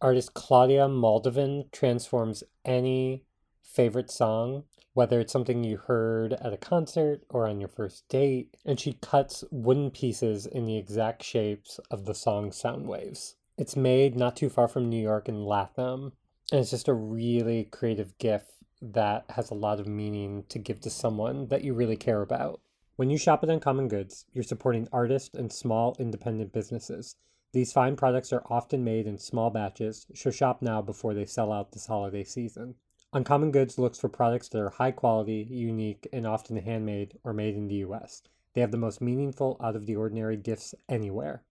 Artist 0.00 0.34
Claudia 0.34 0.86
Moldovan 0.88 1.72
transforms 1.72 2.44
any 2.64 3.24
favorite 3.62 4.10
song 4.10 4.64
whether 4.98 5.20
it's 5.20 5.32
something 5.32 5.62
you 5.62 5.76
heard 5.76 6.32
at 6.32 6.52
a 6.52 6.56
concert 6.56 7.22
or 7.30 7.46
on 7.46 7.60
your 7.60 7.68
first 7.68 8.08
date, 8.08 8.56
and 8.64 8.80
she 8.80 8.94
cuts 8.94 9.44
wooden 9.52 9.92
pieces 9.92 10.44
in 10.44 10.64
the 10.64 10.76
exact 10.76 11.22
shapes 11.22 11.78
of 11.88 12.04
the 12.04 12.14
song's 12.16 12.56
sound 12.56 12.84
waves. 12.84 13.36
It's 13.56 13.76
made 13.76 14.16
not 14.16 14.34
too 14.34 14.48
far 14.48 14.66
from 14.66 14.88
New 14.88 15.00
York 15.00 15.28
in 15.28 15.44
Latham, 15.44 16.14
and 16.50 16.60
it's 16.60 16.72
just 16.72 16.88
a 16.88 16.94
really 16.94 17.62
creative 17.62 18.18
gift 18.18 18.50
that 18.82 19.24
has 19.28 19.52
a 19.52 19.54
lot 19.54 19.78
of 19.78 19.86
meaning 19.86 20.42
to 20.48 20.58
give 20.58 20.80
to 20.80 20.90
someone 20.90 21.46
that 21.46 21.62
you 21.62 21.74
really 21.74 21.96
care 21.96 22.22
about. 22.22 22.60
When 22.96 23.08
you 23.08 23.18
shop 23.18 23.44
at 23.44 23.50
Uncommon 23.50 23.86
Goods, 23.86 24.24
you're 24.32 24.42
supporting 24.42 24.88
artists 24.92 25.32
and 25.32 25.52
small 25.52 25.94
independent 26.00 26.52
businesses. 26.52 27.14
These 27.52 27.72
fine 27.72 27.94
products 27.94 28.32
are 28.32 28.42
often 28.50 28.82
made 28.82 29.06
in 29.06 29.18
small 29.18 29.50
batches, 29.50 30.08
so 30.12 30.32
shop 30.32 30.60
now 30.60 30.82
before 30.82 31.14
they 31.14 31.24
sell 31.24 31.52
out 31.52 31.70
this 31.70 31.86
holiday 31.86 32.24
season. 32.24 32.74
Uncommon 33.14 33.50
Goods 33.52 33.78
looks 33.78 33.98
for 33.98 34.10
products 34.10 34.48
that 34.50 34.60
are 34.60 34.68
high 34.68 34.90
quality, 34.90 35.46
unique, 35.48 36.06
and 36.12 36.26
often 36.26 36.58
handmade 36.58 37.18
or 37.24 37.32
made 37.32 37.54
in 37.54 37.66
the 37.66 37.76
US. 37.76 38.22
They 38.52 38.60
have 38.60 38.70
the 38.70 38.76
most 38.76 39.00
meaningful, 39.00 39.56
out 39.62 39.76
of 39.76 39.86
the 39.86 39.96
ordinary 39.96 40.36
gifts 40.36 40.74
anywhere. 40.90 41.42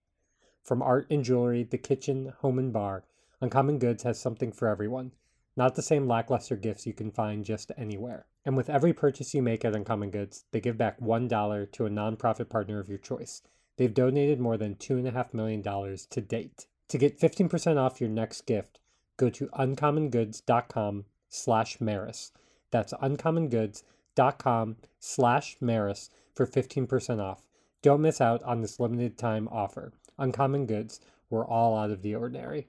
From 0.62 0.84
art 0.84 1.08
and 1.10 1.24
jewelry, 1.24 1.64
the 1.64 1.80
kitchen, 1.80 2.32
home, 2.42 2.60
and 2.60 2.72
bar, 2.72 3.06
Uncommon 3.42 3.80
Goods 3.80 4.04
has 4.04 4.20
something 4.20 4.52
for 4.52 4.68
everyone. 4.68 5.14
Not 5.56 5.74
the 5.74 5.82
same 5.82 6.08
lackluster 6.08 6.56
gifts 6.56 6.86
you 6.86 6.94
can 6.94 7.10
find 7.10 7.44
just 7.44 7.72
anywhere. 7.76 8.28
And 8.46 8.56
with 8.56 8.70
every 8.70 8.94
purchase 8.94 9.34
you 9.34 9.42
make 9.42 9.66
at 9.66 9.76
Uncommon 9.76 10.12
Goods, 10.12 10.46
they 10.52 10.62
give 10.62 10.78
back 10.78 11.00
$1 11.00 11.72
to 11.72 11.86
a 11.88 11.90
nonprofit 11.90 12.50
partner 12.50 12.80
of 12.80 12.88
your 12.88 13.00
choice. 13.00 13.42
They've 13.78 13.92
donated 13.92 14.40
more 14.40 14.58
than 14.58 14.76
$2.5 14.76 15.34
million 15.34 15.64
to 15.64 16.22
date. 16.22 16.68
To 16.90 16.98
get 17.00 17.20
15% 17.20 17.78
off 17.78 18.00
your 18.00 18.12
next 18.12 18.46
gift, 18.46 18.80
go 19.18 19.32
to 19.32 19.48
uncommongoods.com 19.48 21.06
slash 21.30 21.80
Maris. 21.82 22.32
That's 22.72 22.94
uncommongoods.com 22.94 24.76
slash 25.00 25.58
Maris 25.62 26.10
for 26.34 26.46
15% 26.46 27.20
off. 27.22 27.48
Don't 27.82 28.02
miss 28.02 28.20
out 28.20 28.44
on 28.44 28.62
this 28.62 28.80
limited 28.80 29.18
time 29.18 29.48
offer. 29.50 29.94
Uncommon 30.18 30.66
Goods, 30.66 31.00
we're 31.30 31.46
all 31.46 31.78
out 31.78 31.92
of 31.92 32.02
the 32.02 32.16
ordinary. 32.16 32.68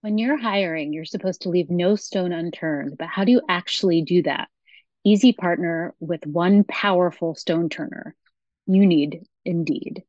When 0.00 0.16
you're 0.16 0.38
hiring, 0.38 0.92
you're 0.92 1.04
supposed 1.04 1.42
to 1.42 1.50
leave 1.50 1.68
no 1.68 1.94
stone 1.94 2.32
unturned, 2.32 2.96
but 2.96 3.08
how 3.08 3.24
do 3.24 3.32
you 3.32 3.42
actually 3.48 4.02
do 4.02 4.22
that? 4.22 4.48
Easy 5.04 5.32
partner 5.32 5.94
with 6.00 6.26
one 6.26 6.64
powerful 6.64 7.34
stone 7.34 7.68
turner. 7.68 8.14
You 8.66 8.86
need 8.86 9.26
Indeed. 9.44 10.04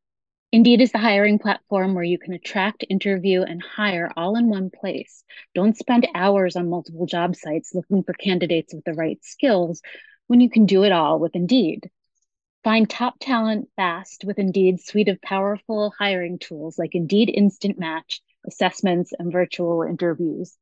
Indeed 0.54 0.82
is 0.82 0.92
the 0.92 0.98
hiring 0.98 1.40
platform 1.40 1.94
where 1.94 2.04
you 2.04 2.20
can 2.20 2.34
attract, 2.34 2.84
interview, 2.90 3.42
and 3.42 3.62
hire 3.64 4.12
all 4.18 4.36
in 4.36 4.50
one 4.50 4.70
place. 4.70 5.24
Don't 5.56 5.78
spend 5.78 6.10
hours 6.14 6.58
on 6.58 6.70
multiple 6.70 7.06
job 7.06 7.38
sites 7.38 7.74
looking 7.74 8.04
for 8.04 8.12
candidates 8.12 8.74
with 8.74 8.84
the 8.84 8.94
right 8.94 9.24
skills 9.24 9.82
when 10.28 10.42
you 10.42 10.50
can 10.50 10.66
do 10.66 10.84
it 10.84 10.92
all 10.92 11.20
with 11.20 11.38
Indeed. 11.38 11.90
Find 12.66 12.90
top 12.90 13.16
talent 13.22 13.70
fast 13.78 14.26
with 14.26 14.40
Indeed's 14.40 14.86
suite 14.86 15.08
of 15.08 15.22
powerful 15.22 15.94
hiring 15.98 16.38
tools 16.38 16.78
like 16.78 16.96
Indeed 16.96 17.32
Instant 17.34 17.80
Match, 17.80 18.22
assessments, 18.46 19.14
and 19.18 19.32
virtual 19.32 19.84
interviews. 19.84 20.58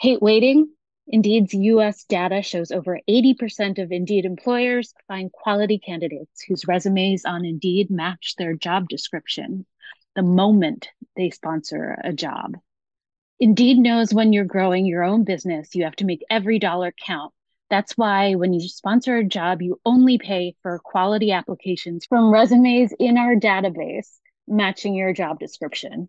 Hate 0.00 0.20
waiting? 0.20 0.70
Indeed's 1.10 1.54
US 1.54 2.04
data 2.04 2.42
shows 2.42 2.70
over 2.70 3.00
80% 3.08 3.82
of 3.82 3.90
Indeed 3.90 4.26
employers 4.26 4.92
find 5.06 5.32
quality 5.32 5.78
candidates 5.78 6.42
whose 6.42 6.68
resumes 6.68 7.24
on 7.24 7.46
Indeed 7.46 7.90
match 7.90 8.34
their 8.36 8.52
job 8.52 8.90
description 8.90 9.64
the 10.14 10.22
moment 10.22 10.90
they 11.16 11.30
sponsor 11.30 11.96
a 12.04 12.12
job. 12.12 12.58
Indeed 13.40 13.78
knows 13.78 14.12
when 14.12 14.34
you're 14.34 14.44
growing 14.44 14.84
your 14.84 15.02
own 15.02 15.24
business, 15.24 15.74
you 15.74 15.84
have 15.84 15.96
to 15.96 16.04
make 16.04 16.24
every 16.28 16.58
dollar 16.58 16.92
count. 17.06 17.32
That's 17.70 17.96
why 17.96 18.34
when 18.34 18.52
you 18.52 18.68
sponsor 18.68 19.16
a 19.16 19.24
job, 19.24 19.62
you 19.62 19.80
only 19.86 20.18
pay 20.18 20.56
for 20.62 20.78
quality 20.78 21.32
applications 21.32 22.04
from 22.04 22.30
resumes 22.30 22.92
in 22.98 23.16
our 23.16 23.34
database 23.34 24.18
matching 24.46 24.94
your 24.94 25.14
job 25.14 25.38
description. 25.38 26.08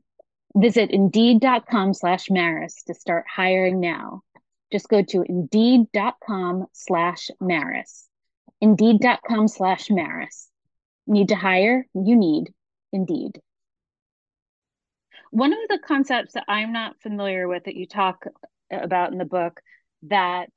Visit 0.55 0.91
indeed.com 0.91 1.93
slash 1.93 2.29
Maris 2.29 2.83
to 2.87 2.93
start 2.93 3.25
hiring 3.33 3.79
now 3.79 4.23
just 4.71 4.89
go 4.89 5.01
to 5.03 5.23
indeed.com 5.23 6.65
slash 6.73 7.29
Maris. 7.39 8.07
Indeed.com 8.61 9.47
slash 9.47 9.89
Maris. 9.89 10.49
Need 11.07 11.29
to 11.29 11.35
hire? 11.35 11.87
You 11.93 12.15
need 12.15 12.53
Indeed. 12.91 13.39
One 15.31 15.53
of 15.53 15.59
the 15.69 15.79
concepts 15.85 16.33
that 16.33 16.45
I'm 16.47 16.73
not 16.73 17.01
familiar 17.01 17.47
with 17.47 17.65
that 17.65 17.75
you 17.75 17.85
talk 17.85 18.25
about 18.71 19.11
in 19.11 19.17
the 19.17 19.25
book 19.25 19.61
that 20.03 20.49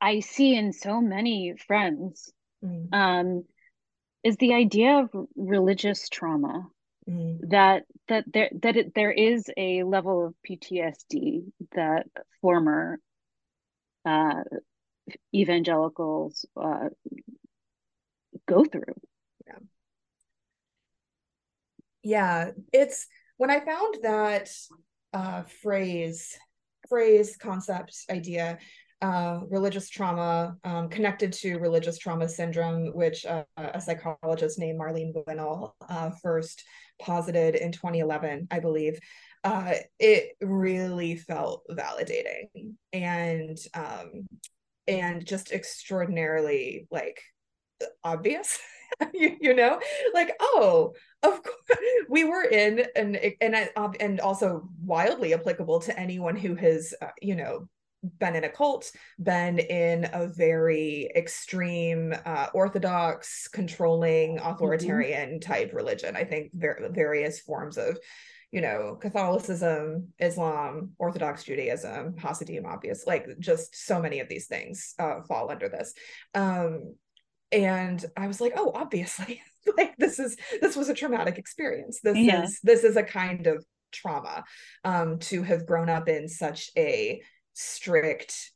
I 0.00 0.20
see 0.20 0.56
in 0.56 0.72
so 0.72 1.00
many 1.02 1.54
friends 1.66 2.32
mm. 2.64 2.92
um, 2.92 3.44
is 4.22 4.36
the 4.36 4.54
idea 4.54 5.00
of 5.00 5.26
religious 5.36 6.08
trauma. 6.08 6.66
Mm. 7.08 7.50
that 7.50 7.82
that 8.08 8.24
there 8.32 8.50
that 8.62 8.76
it, 8.76 8.94
there 8.94 9.12
is 9.12 9.50
a 9.58 9.82
level 9.82 10.26
of 10.26 10.34
PTSD 10.48 11.42
that 11.72 12.06
former 12.40 12.98
uh, 14.06 14.42
evangelicals 15.34 16.46
uh, 16.56 16.88
go 18.46 18.64
through. 18.64 18.94
Yeah. 19.46 19.58
Yeah, 22.02 22.50
it's 22.72 23.06
when 23.36 23.50
I 23.50 23.60
found 23.60 23.98
that 24.02 24.50
uh, 25.12 25.42
phrase, 25.62 26.38
phrase, 26.88 27.36
concept, 27.36 27.96
idea, 28.10 28.58
uh, 29.02 29.40
religious 29.50 29.88
trauma 29.88 30.56
um, 30.64 30.88
connected 30.88 31.32
to 31.32 31.58
religious 31.58 31.98
trauma 31.98 32.28
syndrome, 32.28 32.86
which 32.94 33.26
uh, 33.26 33.44
a 33.56 33.80
psychologist 33.80 34.58
named 34.58 34.80
Marlene 34.80 35.12
Winell 35.26 35.74
uh, 35.88 36.10
first 36.22 36.64
posited 37.00 37.54
in 37.54 37.72
2011, 37.72 38.48
I 38.50 38.60
believe. 38.60 38.98
Uh, 39.42 39.74
it 39.98 40.30
really 40.40 41.16
felt 41.16 41.64
validating 41.70 42.74
and 42.92 43.58
um, 43.74 44.26
and 44.88 45.26
just 45.26 45.52
extraordinarily 45.52 46.86
like 46.90 47.20
obvious. 48.02 48.58
you, 49.12 49.36
you 49.40 49.54
know, 49.54 49.80
like 50.14 50.34
oh, 50.40 50.94
of 51.22 51.42
course 51.42 51.78
we 52.08 52.24
were 52.24 52.44
in 52.44 52.86
and 52.96 53.16
and 53.40 53.70
and 54.00 54.20
also 54.20 54.68
wildly 54.82 55.34
applicable 55.34 55.80
to 55.80 55.98
anyone 55.98 56.36
who 56.36 56.54
has 56.54 56.94
uh, 57.02 57.08
you 57.20 57.34
know 57.34 57.68
been 58.18 58.36
in 58.36 58.44
a 58.44 58.48
cult, 58.48 58.90
been 59.18 59.58
in 59.58 60.08
a 60.12 60.28
very 60.28 61.10
extreme, 61.14 62.14
uh, 62.24 62.48
orthodox, 62.54 63.48
controlling, 63.48 64.36
mm-hmm. 64.36 64.46
authoritarian 64.46 65.38
mm-hmm. 65.38 65.52
type 65.52 65.72
religion. 65.72 66.16
I 66.16 66.24
think 66.24 66.50
ver- 66.54 66.90
various 66.92 67.40
forms 67.40 67.78
of, 67.78 67.98
you 68.50 68.60
know, 68.60 68.96
Catholicism, 69.00 70.12
Islam, 70.18 70.92
Orthodox 70.98 71.44
Judaism, 71.44 72.16
Hasidim, 72.16 72.66
obvious, 72.66 73.06
like 73.06 73.26
just 73.38 73.74
so 73.86 74.00
many 74.00 74.20
of 74.20 74.28
these 74.28 74.46
things 74.46 74.94
uh, 74.98 75.22
fall 75.28 75.50
under 75.50 75.68
this. 75.68 75.94
Um, 76.34 76.94
and 77.50 78.04
I 78.16 78.26
was 78.26 78.40
like, 78.40 78.54
oh, 78.56 78.72
obviously, 78.74 79.40
like 79.76 79.96
this 79.96 80.18
is 80.18 80.36
this 80.60 80.76
was 80.76 80.88
a 80.88 80.94
traumatic 80.94 81.38
experience. 81.38 82.00
This 82.02 82.18
yeah. 82.18 82.44
is 82.44 82.60
this 82.62 82.84
is 82.84 82.96
a 82.96 83.02
kind 83.02 83.46
of 83.46 83.64
trauma 83.92 84.44
um, 84.84 85.18
to 85.20 85.42
have 85.42 85.66
grown 85.66 85.88
up 85.88 86.08
in 86.08 86.28
such 86.28 86.70
a 86.76 87.22
strict 87.54 88.52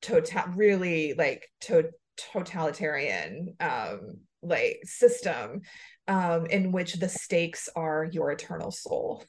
total 0.00 0.42
really 0.54 1.14
like 1.16 1.48
to- 1.62 1.90
totalitarian 2.16 3.54
um 3.60 4.18
like 4.42 4.80
system 4.84 5.62
um 6.06 6.46
in 6.46 6.70
which 6.70 6.94
the 6.94 7.08
stakes 7.08 7.68
are 7.74 8.04
your 8.04 8.30
eternal 8.30 8.70
soul. 8.70 9.24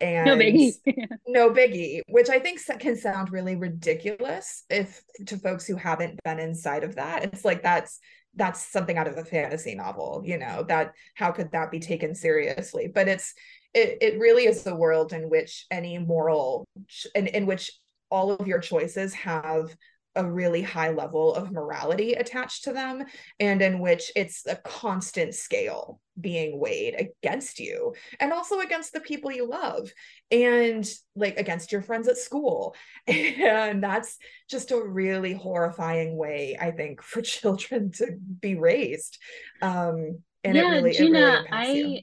And 0.00 0.26
no 0.26 0.36
biggie. 0.36 0.72
no 1.26 1.50
biggie 1.50 2.00
which 2.08 2.30
i 2.30 2.38
think 2.38 2.60
can 2.78 2.96
sound 2.96 3.30
really 3.30 3.56
ridiculous 3.56 4.64
if 4.70 5.02
to 5.26 5.36
folks 5.36 5.66
who 5.66 5.76
haven't 5.76 6.20
been 6.24 6.38
inside 6.38 6.84
of 6.84 6.96
that. 6.96 7.24
It's 7.24 7.44
like 7.44 7.62
that's 7.62 7.98
that's 8.34 8.64
something 8.64 8.96
out 8.96 9.08
of 9.08 9.18
a 9.18 9.24
fantasy 9.24 9.74
novel 9.74 10.22
you 10.24 10.38
know 10.38 10.64
that 10.68 10.92
how 11.14 11.32
could 11.32 11.50
that 11.52 11.70
be 11.70 11.80
taken 11.80 12.14
seriously? 12.14 12.90
But 12.92 13.08
it's 13.08 13.34
it, 13.74 13.98
it 14.00 14.18
really 14.18 14.46
is 14.46 14.62
the 14.62 14.74
world 14.74 15.12
in 15.12 15.28
which 15.28 15.66
any 15.70 15.98
moral 15.98 16.66
in, 17.14 17.26
in 17.26 17.46
which 17.46 17.72
all 18.10 18.30
of 18.30 18.46
your 18.46 18.60
choices 18.60 19.14
have 19.14 19.74
a 20.16 20.24
really 20.24 20.62
high 20.62 20.90
level 20.90 21.32
of 21.34 21.52
morality 21.52 22.14
attached 22.14 22.64
to 22.64 22.72
them 22.72 23.04
and 23.38 23.62
in 23.62 23.78
which 23.78 24.10
it's 24.16 24.46
a 24.46 24.56
constant 24.56 25.32
scale 25.34 26.00
being 26.20 26.58
weighed 26.58 26.96
against 26.98 27.60
you 27.60 27.94
and 28.18 28.32
also 28.32 28.58
against 28.58 28.92
the 28.92 29.00
people 29.00 29.30
you 29.30 29.48
love 29.48 29.88
and 30.32 30.90
like 31.14 31.36
against 31.38 31.70
your 31.70 31.82
friends 31.82 32.08
at 32.08 32.16
school 32.16 32.74
and 33.06 33.82
that's 33.82 34.16
just 34.50 34.72
a 34.72 34.82
really 34.82 35.34
horrifying 35.34 36.16
way 36.16 36.58
i 36.60 36.72
think 36.72 37.00
for 37.00 37.22
children 37.22 37.92
to 37.92 38.16
be 38.40 38.56
raised 38.56 39.18
um 39.62 40.18
and 40.44 40.56
yeah, 40.56 40.72
it 40.72 40.82
really, 40.82 40.92
Jeanna, 40.92 41.18
it 41.18 41.22
really 41.22 41.48
I 41.52 41.66
you. 41.72 42.00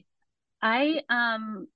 I 0.62 1.02
um 1.08 1.68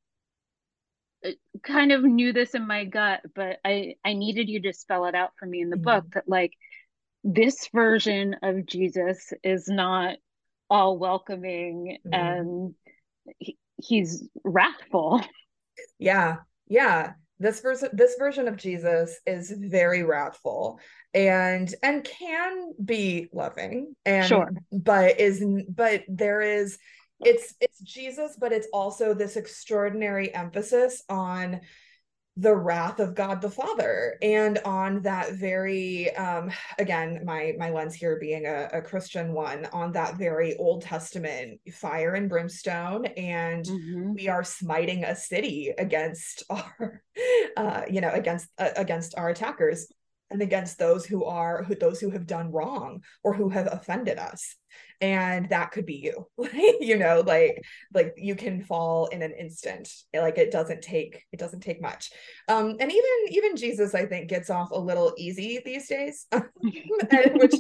kind 1.63 1.93
of 1.93 2.03
knew 2.03 2.33
this 2.33 2.55
in 2.55 2.67
my 2.67 2.85
gut, 2.85 3.21
but 3.35 3.59
I 3.65 3.95
I 4.05 4.15
needed 4.15 4.49
you 4.49 4.63
to 4.63 4.73
spell 4.73 5.07
it 5.07 5.15
out 5.15 5.31
for 5.39 5.47
me 5.47 5.61
in 5.61 5.71
the 5.71 5.77
mm-hmm. 5.77 5.85
book 5.85 6.05
that 6.15 6.29
like 6.29 6.53
this 7.25 7.69
version 7.75 8.37
of 8.43 8.67
Jesus 8.67 9.33
is 9.43 9.69
not 9.69 10.17
all 10.69 10.99
welcoming 10.99 11.99
mm-hmm. 12.07 12.15
and 12.15 12.75
he, 13.39 13.59
he's 13.77 14.29
wrathful. 14.45 15.23
Yeah. 15.99 16.37
Yeah. 16.69 17.15
this 17.39 17.61
version 17.61 17.89
this 17.93 18.17
version 18.19 18.47
of 18.47 18.57
jesus 18.57 19.19
is 19.27 19.51
very 19.51 20.03
wrathful 20.03 20.79
and 21.15 21.75
and 21.83 22.05
can 22.05 22.73
be 22.85 23.29
loving 23.33 23.97
and 24.05 24.27
Sure. 24.27 24.51
but 24.71 25.19
is 25.19 25.45
but 25.69 26.05
there 26.07 26.43
is 26.43 26.79
it's 27.27 27.55
it's 27.61 27.79
jesus 27.81 28.37
but 28.39 28.53
it's 28.53 28.69
also 28.73 29.15
this 29.15 29.37
extraordinary 29.37 30.35
emphasis 30.35 31.03
on 31.09 31.61
the 32.37 32.55
wrath 32.55 33.01
of 33.01 33.15
God 33.15 33.43
the 33.43 33.51
Father 33.51 34.17
and 34.23 34.59
on 34.65 35.03
that 35.03 35.33
very 35.33 36.15
um 36.17 36.51
again 36.79 37.23
my 37.25 37.53
my 37.59 37.71
lens 37.71 37.95
here 37.95 38.19
being 38.19 38.47
a, 38.47 38.69
a 38.73 38.81
Christian 38.81 39.33
one 39.35 39.67
on 39.73 39.93
that 39.93 40.17
very 40.17 40.57
Old 40.57 40.83
Testament 40.83 41.61
fire 41.73 42.15
and 42.15 42.29
brimstone 42.31 43.05
and 43.07 43.67
Mhm. 43.67 44.15
we 44.15 44.29
are 44.29 44.45
smiting 44.45 45.05
a 45.05 45.15
city 45.17 45.75
against 45.77 46.45
our 46.51 47.03
uh 47.57 47.83
you 47.91 48.01
know 48.01 48.13
against 48.13 48.49
uh, 48.59 48.71
against 48.77 49.19
our 49.19 49.29
attackers 49.29 49.93
and 50.31 50.43
against 50.43 50.79
those 50.79 51.05
who 51.05 51.25
are 51.25 51.63
who 51.65 51.75
those 51.75 52.01
who 52.01 52.11
have 52.11 52.27
done 52.27 52.53
wrong 52.53 53.03
or 53.23 53.35
who 53.35 53.49
have 53.49 53.69
offended 53.71 54.19
us. 54.19 54.57
And 55.01 55.49
that 55.49 55.73
could 55.73 55.87
be 55.87 55.95
you 55.95 56.29
you 56.81 56.97
know 56.97 57.23
like 57.27 57.63
like 57.93 58.15
you 58.17 58.35
can 58.35 58.63
fall 58.63 59.07
in 59.07 59.23
an 59.23 59.33
instant. 59.33 59.89
Like 60.15 60.39
it 60.39 60.51
doesn't 60.51 60.83
take 60.83 61.25
it 61.33 61.41
doesn't 61.41 61.61
take 61.61 61.83
much. 61.83 62.11
Um 62.49 62.77
and 62.79 62.93
even 62.93 63.11
even 63.31 63.57
jesus 63.57 63.95
i 63.95 64.07
think 64.07 64.29
gets 64.29 64.51
off 64.51 64.71
a 64.71 64.79
little 64.79 65.13
easy 65.17 65.61
these 65.65 65.89
days 65.89 66.27
which 66.33 67.55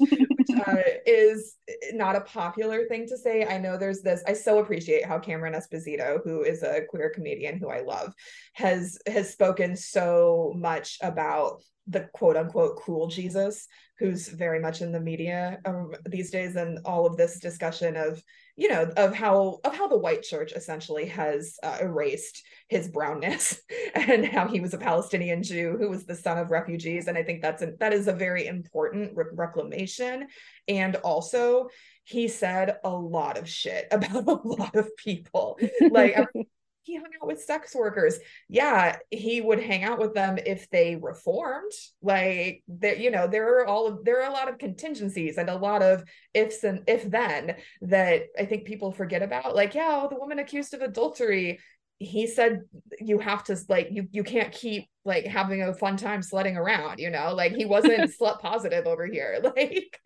uh, 0.67 0.77
is 1.07 1.57
not 1.93 2.17
a 2.17 2.21
popular 2.23 2.87
thing 2.87 3.07
to 3.07 3.17
say. 3.17 3.45
I 3.45 3.59
know 3.59 3.77
there's 3.77 4.03
this 4.03 4.23
i 4.27 4.33
so 4.33 4.59
appreciate 4.59 5.05
how 5.05 5.19
cameron 5.19 5.55
esposito 5.55 6.21
who 6.25 6.43
is 6.43 6.63
a 6.63 6.83
queer 6.89 7.11
comedian 7.11 7.59
who 7.59 7.69
i 7.69 7.81
love 7.81 8.13
has 8.55 8.99
has 9.07 9.31
spoken 9.31 9.77
so 9.77 10.53
much 10.57 10.99
about 11.03 11.63
the 11.91 12.09
quote 12.15 12.37
unquote 12.37 12.81
cool 12.81 13.09
jesus 13.09 13.67
who's 13.99 14.29
very 14.29 14.59
much 14.59 14.81
in 14.81 14.93
the 14.93 15.01
media 15.01 15.59
um, 15.67 15.93
these 16.07 16.31
days 16.31 16.57
and 16.57 16.79
all 16.85 17.07
of 17.07 17.17
this 17.17 17.39
discussion 17.39 17.97
of 17.97 18.23
you 18.57 18.69
know 18.69 18.91
of 18.97 19.15
how 19.15 19.59
of 19.65 19.75
how 19.75 19.89
the 19.89 19.99
white 19.99 20.23
church 20.23 20.53
essentially 20.53 21.07
has 21.07 21.57
uh, 21.63 21.79
erased 21.81 22.43
his 22.69 22.89
brownness 22.89 23.61
and 23.95 24.27
how 24.27 24.47
he 24.47 24.61
was 24.61 24.75
a 24.75 24.79
palestinian 24.79 25.43
jew 25.43 25.77
who 25.79 25.91
was 25.91 26.07
the 26.07 26.15
son 26.15 26.39
of 26.39 26.51
refugees 26.51 27.07
and 27.07 27.19
i 27.19 27.23
think 27.23 27.43
that's 27.43 27.63
a, 27.63 27.73
that 27.79 27.93
is 27.93 28.09
a 28.09 28.13
very 28.13 28.47
important 28.47 29.11
re- 29.15 29.25
reclamation. 29.33 30.29
And 30.69 30.97
also 30.97 31.69
he 32.05 32.29
said 32.29 32.77
a 32.85 32.91
lot 32.91 33.39
of 33.39 33.49
shit 33.49 33.89
about 33.91 34.27
a 34.27 34.41
lot 34.45 34.77
of 34.77 34.95
people. 34.97 35.59
Like 35.81 36.17
he 36.91 36.97
hung 36.97 37.11
out 37.21 37.29
with 37.29 37.43
sex 37.43 37.75
workers. 37.75 38.19
Yeah, 38.49 38.97
he 39.11 39.41
would 39.41 39.63
hang 39.63 39.85
out 39.85 39.99
with 39.99 40.15
them 40.15 40.39
if 40.45 40.69
they 40.71 40.97
reformed. 40.97 41.73
Like 42.03 42.63
that, 42.81 42.99
you 42.99 43.11
know, 43.11 43.27
there 43.27 43.59
are 43.59 43.67
all 43.67 43.87
of 43.87 44.05
there 44.05 44.23
are 44.23 44.29
a 44.29 44.33
lot 44.33 44.49
of 44.49 44.59
contingencies 44.59 45.39
and 45.39 45.49
a 45.49 45.57
lot 45.57 45.83
of 45.83 46.05
ifs 46.35 46.65
and 46.65 46.83
if 46.87 47.09
then 47.11 47.57
that 47.83 48.23
I 48.39 48.45
think 48.45 48.65
people 48.65 48.93
forget 48.93 49.23
about. 49.23 49.55
Like, 49.55 49.75
yeah, 49.75 50.07
the 50.11 50.19
woman 50.19 50.39
accused 50.39 50.75
of 50.75 50.83
adultery. 50.83 51.61
He 51.99 52.27
said 52.27 52.63
you 52.99 53.19
have 53.19 53.45
to 53.45 53.59
like 53.69 53.89
you 53.91 54.09
you 54.11 54.25
can't 54.25 54.53
keep 54.53 54.89
like 55.05 55.27
having 55.27 55.63
a 55.63 55.75
fun 55.75 55.97
time 55.97 56.23
sledding 56.23 56.57
around, 56.57 56.99
you 56.99 57.11
know, 57.11 57.35
like 57.35 57.53
he 57.53 57.67
wasn't 57.67 58.11
slut 58.21 58.41
positive 58.41 58.87
over 58.87 59.07
here. 59.07 59.41
Like 59.45 60.01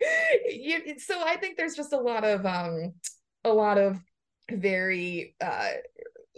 you 0.51 0.99
so 0.99 1.23
I 1.25 1.37
think 1.37 1.57
there's 1.57 1.77
just 1.77 1.93
a 1.93 2.01
lot 2.01 2.25
of 2.25 2.45
um 2.45 2.93
a 3.45 3.53
lot 3.53 3.79
of 3.79 3.99
very 4.51 5.35
uh 5.41 5.71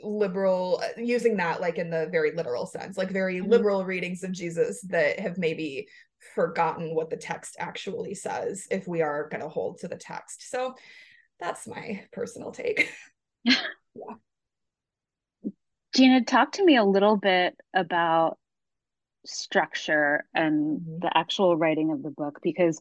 liberal 0.07 0.81
uh, 0.83 1.01
using 1.01 1.37
that 1.37 1.61
like 1.61 1.79
in 1.79 1.91
the 1.91 2.07
very 2.11 2.33
literal 2.35 2.67
sense 2.67 2.97
like 2.97 3.11
very 3.11 3.41
Mhm. 3.41 3.49
liberal 3.51 3.85
readings 3.85 4.23
of 4.23 4.33
jesus 4.33 4.81
that 4.83 5.19
have 5.19 5.37
maybe 5.37 5.89
forgotten 6.35 6.95
what 6.95 7.11
the 7.11 7.17
text 7.17 7.57
actually 7.59 8.15
says 8.15 8.67
if 8.71 8.87
we 8.87 9.03
are 9.03 9.29
going 9.29 9.43
to 9.43 9.49
hold 9.49 9.79
to 9.79 9.89
the 9.89 9.97
text 9.97 10.49
so 10.51 10.75
that's 11.41 11.67
my 11.67 12.05
personal 12.13 12.53
take 12.53 12.93
yeah 13.95 14.15
Jeanna, 15.95 16.25
talk 16.25 16.53
to 16.53 16.65
me 16.65 16.77
a 16.77 16.85
little 16.85 17.17
bit 17.17 17.57
about 17.75 18.39
structure 19.25 20.25
and 20.35 20.81
Mhm. 20.81 21.01
the 21.01 21.17
actual 21.17 21.57
writing 21.57 21.91
of 21.91 22.03
the 22.03 22.11
book 22.11 22.41
because 22.43 22.81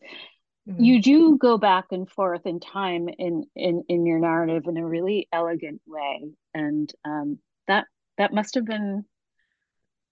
Mhm. 0.68 0.84
you 0.84 1.02
do 1.02 1.38
go 1.38 1.58
back 1.58 1.86
and 1.92 2.10
forth 2.10 2.46
in 2.46 2.60
time 2.60 3.08
in 3.10 3.46
in 3.56 3.84
in 3.88 4.06
your 4.06 4.20
narrative 4.20 4.64
in 4.68 4.78
a 4.78 4.86
really 4.86 5.28
elegant 5.32 5.82
way 5.86 6.32
and 6.54 6.92
um 7.06 7.40
that 7.68 7.86
that 8.18 8.34
must 8.34 8.56
have 8.56 8.66
been 8.66 9.06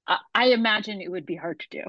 I, 0.07 0.17
I 0.33 0.45
imagine 0.47 1.01
it 1.01 1.11
would 1.11 1.25
be 1.25 1.35
hard 1.35 1.59
to 1.61 1.67
do. 1.69 1.83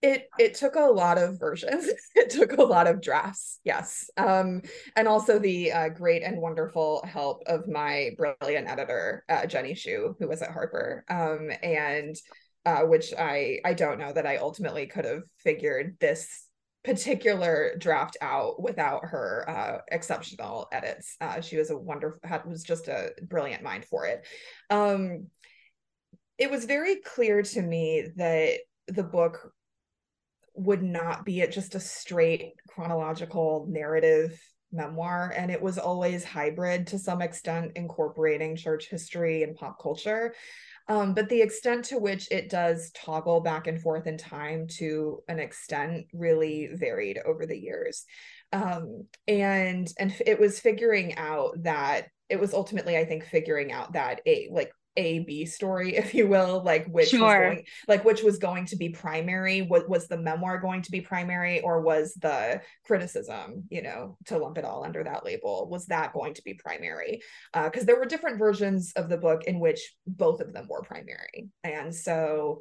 It 0.00 0.28
it 0.38 0.54
took 0.54 0.76
a 0.76 0.82
lot 0.82 1.18
of 1.18 1.40
versions. 1.40 1.88
It 2.14 2.30
took 2.30 2.52
a 2.52 2.62
lot 2.62 2.86
of 2.86 3.00
drafts 3.00 3.58
yes. 3.64 4.10
Um 4.16 4.62
and 4.94 5.08
also 5.08 5.38
the 5.38 5.72
uh, 5.72 5.88
great 5.88 6.22
and 6.22 6.40
wonderful 6.40 7.02
help 7.04 7.42
of 7.46 7.66
my 7.68 8.10
brilliant 8.16 8.68
editor 8.68 9.24
uh, 9.28 9.46
jenny 9.46 9.74
shu 9.74 10.14
who 10.18 10.28
was 10.28 10.42
at 10.42 10.50
harper. 10.52 11.04
Um 11.08 11.50
and 11.62 12.14
uh, 12.66 12.82
which 12.82 13.14
i 13.18 13.58
i 13.64 13.72
don't 13.72 13.98
know 13.98 14.12
that 14.12 14.26
i 14.26 14.36
ultimately 14.36 14.86
could 14.86 15.04
have 15.04 15.22
figured 15.38 15.96
this 16.00 16.47
particular 16.84 17.74
draft 17.78 18.16
out 18.20 18.62
without 18.62 19.04
her 19.04 19.44
uh, 19.48 19.78
exceptional 19.90 20.68
edits. 20.72 21.16
Uh, 21.20 21.40
she 21.40 21.56
was 21.56 21.70
a 21.70 21.76
wonderful 21.76 22.20
had 22.22 22.44
was 22.44 22.62
just 22.62 22.88
a 22.88 23.10
brilliant 23.22 23.62
mind 23.62 23.84
for 23.84 24.06
it. 24.06 24.24
Um 24.70 25.26
it 26.38 26.50
was 26.50 26.64
very 26.64 26.96
clear 26.96 27.42
to 27.42 27.60
me 27.60 28.06
that 28.16 28.60
the 28.86 29.02
book 29.02 29.52
would 30.54 30.82
not 30.82 31.24
be 31.24 31.40
it 31.40 31.52
just 31.52 31.74
a 31.74 31.80
straight 31.80 32.52
chronological 32.68 33.66
narrative 33.68 34.40
memoir 34.72 35.32
and 35.36 35.50
it 35.50 35.62
was 35.62 35.78
always 35.78 36.24
hybrid 36.24 36.86
to 36.86 36.98
some 36.98 37.22
extent 37.22 37.72
incorporating 37.76 38.54
church 38.54 38.88
history 38.88 39.42
and 39.42 39.56
pop 39.56 39.80
culture 39.80 40.34
um, 40.88 41.14
but 41.14 41.28
the 41.28 41.42
extent 41.42 41.84
to 41.86 41.98
which 41.98 42.28
it 42.30 42.48
does 42.48 42.90
toggle 42.92 43.40
back 43.40 43.66
and 43.66 43.80
forth 43.80 44.06
in 44.06 44.16
time 44.16 44.66
to 44.78 45.22
an 45.28 45.38
extent 45.38 46.06
really 46.12 46.70
varied 46.72 47.18
over 47.26 47.46
the 47.46 47.58
years. 47.58 48.04
Um, 48.52 49.06
and 49.26 49.92
and 49.98 50.14
it 50.26 50.40
was 50.40 50.60
figuring 50.60 51.16
out 51.16 51.62
that 51.62 52.06
it 52.28 52.38
was 52.38 52.52
ultimately 52.52 52.96
i 52.96 53.04
think 53.04 53.24
figuring 53.24 53.72
out 53.72 53.92
that 53.92 54.20
a 54.26 54.48
like 54.52 54.70
a 54.98 55.20
B 55.20 55.46
story, 55.46 55.96
if 56.02 56.12
you 56.12 56.26
will, 56.26 56.62
like 56.62 56.86
which 56.86 57.12
was 57.12 57.20
going 57.20 57.64
like 57.86 58.04
which 58.04 58.22
was 58.22 58.38
going 58.38 58.66
to 58.66 58.76
be 58.76 58.90
primary. 58.90 59.62
What 59.62 59.88
was 59.88 60.08
the 60.08 60.18
memoir 60.18 60.58
going 60.58 60.82
to 60.82 60.90
be 60.90 61.00
primary, 61.00 61.60
or 61.60 61.80
was 61.80 62.12
the 62.14 62.60
criticism, 62.84 63.64
you 63.70 63.82
know, 63.82 64.18
to 64.26 64.36
lump 64.36 64.58
it 64.58 64.64
all 64.64 64.84
under 64.84 65.02
that 65.04 65.24
label, 65.24 65.68
was 65.70 65.86
that 65.86 66.12
going 66.12 66.34
to 66.34 66.42
be 66.42 66.54
primary? 66.54 67.22
Uh, 67.54 67.64
because 67.64 67.86
there 67.86 67.98
were 67.98 68.04
different 68.04 68.38
versions 68.38 68.92
of 68.96 69.08
the 69.08 69.16
book 69.16 69.44
in 69.44 69.60
which 69.60 69.94
both 70.06 70.40
of 70.40 70.52
them 70.52 70.66
were 70.68 70.82
primary, 70.82 71.48
and 71.64 71.94
so 71.94 72.58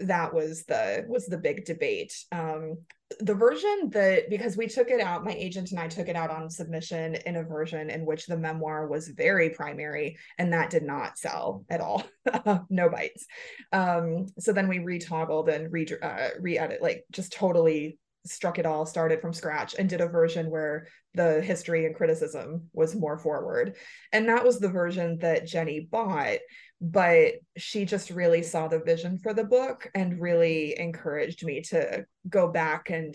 that 0.00 0.32
was 0.32 0.64
the 0.64 1.04
was 1.08 1.26
the 1.26 1.38
big 1.38 1.64
debate. 1.64 2.14
Um 2.32 2.78
the 3.20 3.34
version 3.34 3.88
that 3.90 4.28
because 4.28 4.56
we 4.56 4.66
took 4.66 4.90
it 4.90 5.00
out 5.00 5.24
my 5.24 5.32
agent 5.32 5.70
and 5.70 5.80
i 5.80 5.88
took 5.88 6.08
it 6.08 6.16
out 6.16 6.28
on 6.28 6.50
submission 6.50 7.14
in 7.14 7.36
a 7.36 7.42
version 7.42 7.88
in 7.88 8.04
which 8.04 8.26
the 8.26 8.36
memoir 8.36 8.86
was 8.86 9.08
very 9.08 9.48
primary 9.48 10.18
and 10.36 10.52
that 10.52 10.68
did 10.68 10.82
not 10.82 11.16
sell 11.16 11.64
at 11.70 11.80
all. 11.80 12.04
No 12.68 12.90
bites. 12.90 13.26
Um 13.72 14.26
so 14.38 14.52
then 14.52 14.68
we 14.68 14.78
retoggled 14.78 15.48
and 15.48 15.72
re 15.72 15.86
uh, 16.02 16.28
re-edit 16.38 16.82
like 16.82 17.04
just 17.10 17.32
totally 17.32 17.98
struck 18.28 18.58
it 18.58 18.66
all 18.66 18.86
started 18.86 19.20
from 19.20 19.32
scratch 19.32 19.74
and 19.78 19.88
did 19.88 20.00
a 20.00 20.08
version 20.08 20.50
where 20.50 20.86
the 21.14 21.40
history 21.40 21.86
and 21.86 21.94
criticism 21.94 22.68
was 22.72 22.94
more 22.94 23.18
forward. 23.18 23.76
And 24.12 24.28
that 24.28 24.44
was 24.44 24.58
the 24.58 24.68
version 24.68 25.18
that 25.18 25.46
jenny 25.46 25.80
bought 25.90 26.38
but 26.80 27.34
she 27.56 27.84
just 27.84 28.10
really 28.10 28.42
saw 28.42 28.68
the 28.68 28.78
vision 28.78 29.18
for 29.18 29.34
the 29.34 29.44
book 29.44 29.90
and 29.94 30.20
really 30.20 30.78
encouraged 30.78 31.44
me 31.44 31.60
to 31.60 32.04
go 32.28 32.48
back 32.48 32.90
and 32.90 33.14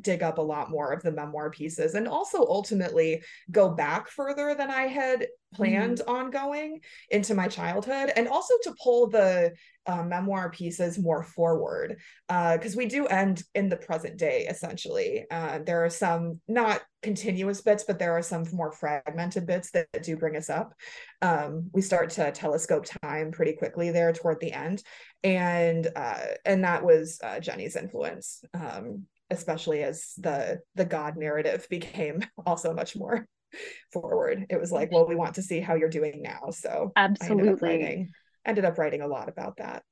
dig 0.00 0.22
up 0.22 0.38
a 0.38 0.42
lot 0.42 0.70
more 0.70 0.92
of 0.92 1.02
the 1.02 1.12
memoir 1.12 1.50
pieces 1.50 1.94
and 1.94 2.06
also 2.06 2.46
ultimately 2.46 3.22
go 3.50 3.70
back 3.70 4.08
further 4.08 4.54
than 4.54 4.70
I 4.70 4.82
had 4.82 5.26
planned 5.54 5.98
mm-hmm. 5.98 6.10
on 6.10 6.30
going 6.30 6.80
into 7.10 7.34
my 7.34 7.48
childhood 7.48 8.12
and 8.14 8.28
also 8.28 8.54
to 8.64 8.74
pull 8.82 9.08
the 9.08 9.52
uh, 9.86 10.02
memoir 10.02 10.50
pieces 10.50 10.98
more 10.98 11.22
forward 11.22 11.96
because 12.28 12.74
uh, 12.74 12.78
we 12.78 12.84
do 12.84 13.06
end 13.06 13.42
in 13.54 13.70
the 13.70 13.76
present 13.76 14.18
day 14.18 14.46
essentially. 14.48 15.24
Uh, 15.30 15.60
there 15.64 15.84
are 15.84 15.90
some 15.90 16.40
not 16.48 16.82
continuous 17.02 17.62
bits 17.62 17.84
but 17.84 17.98
there 17.98 18.12
are 18.12 18.22
some 18.22 18.44
more 18.52 18.72
fragmented 18.72 19.46
bits 19.46 19.70
that, 19.70 19.86
that 19.92 20.02
do 20.02 20.16
bring 20.16 20.36
us 20.36 20.50
up. 20.50 20.74
Um, 21.22 21.70
we 21.72 21.80
start 21.80 22.10
to 22.10 22.30
telescope 22.30 22.84
time 23.02 23.30
pretty 23.32 23.54
quickly 23.54 23.90
there 23.90 24.12
toward 24.12 24.40
the 24.40 24.52
end. 24.52 24.82
And 25.24 25.88
uh, 25.96 26.26
and 26.44 26.64
that 26.64 26.84
was 26.84 27.18
uh, 27.24 27.40
jenny's 27.40 27.76
influence 27.76 28.44
um, 28.52 29.06
especially 29.30 29.82
as 29.82 30.12
the 30.18 30.60
the 30.74 30.84
god 30.84 31.16
narrative 31.16 31.66
became 31.68 32.22
also 32.46 32.72
much 32.74 32.96
more 32.96 33.26
forward. 33.92 34.46
It 34.50 34.60
was 34.60 34.72
like 34.72 34.88
mm-hmm. 34.88 34.96
well 34.96 35.08
we 35.08 35.16
want 35.16 35.36
to 35.36 35.42
see 35.42 35.60
how 35.60 35.74
you're 35.74 35.88
doing 35.88 36.22
now. 36.22 36.50
So 36.50 36.92
absolutely. 36.96 38.08
ended 38.44 38.64
up 38.64 38.78
writing 38.78 39.02
a 39.02 39.08
lot 39.08 39.28
about 39.28 39.56
that. 39.58 39.82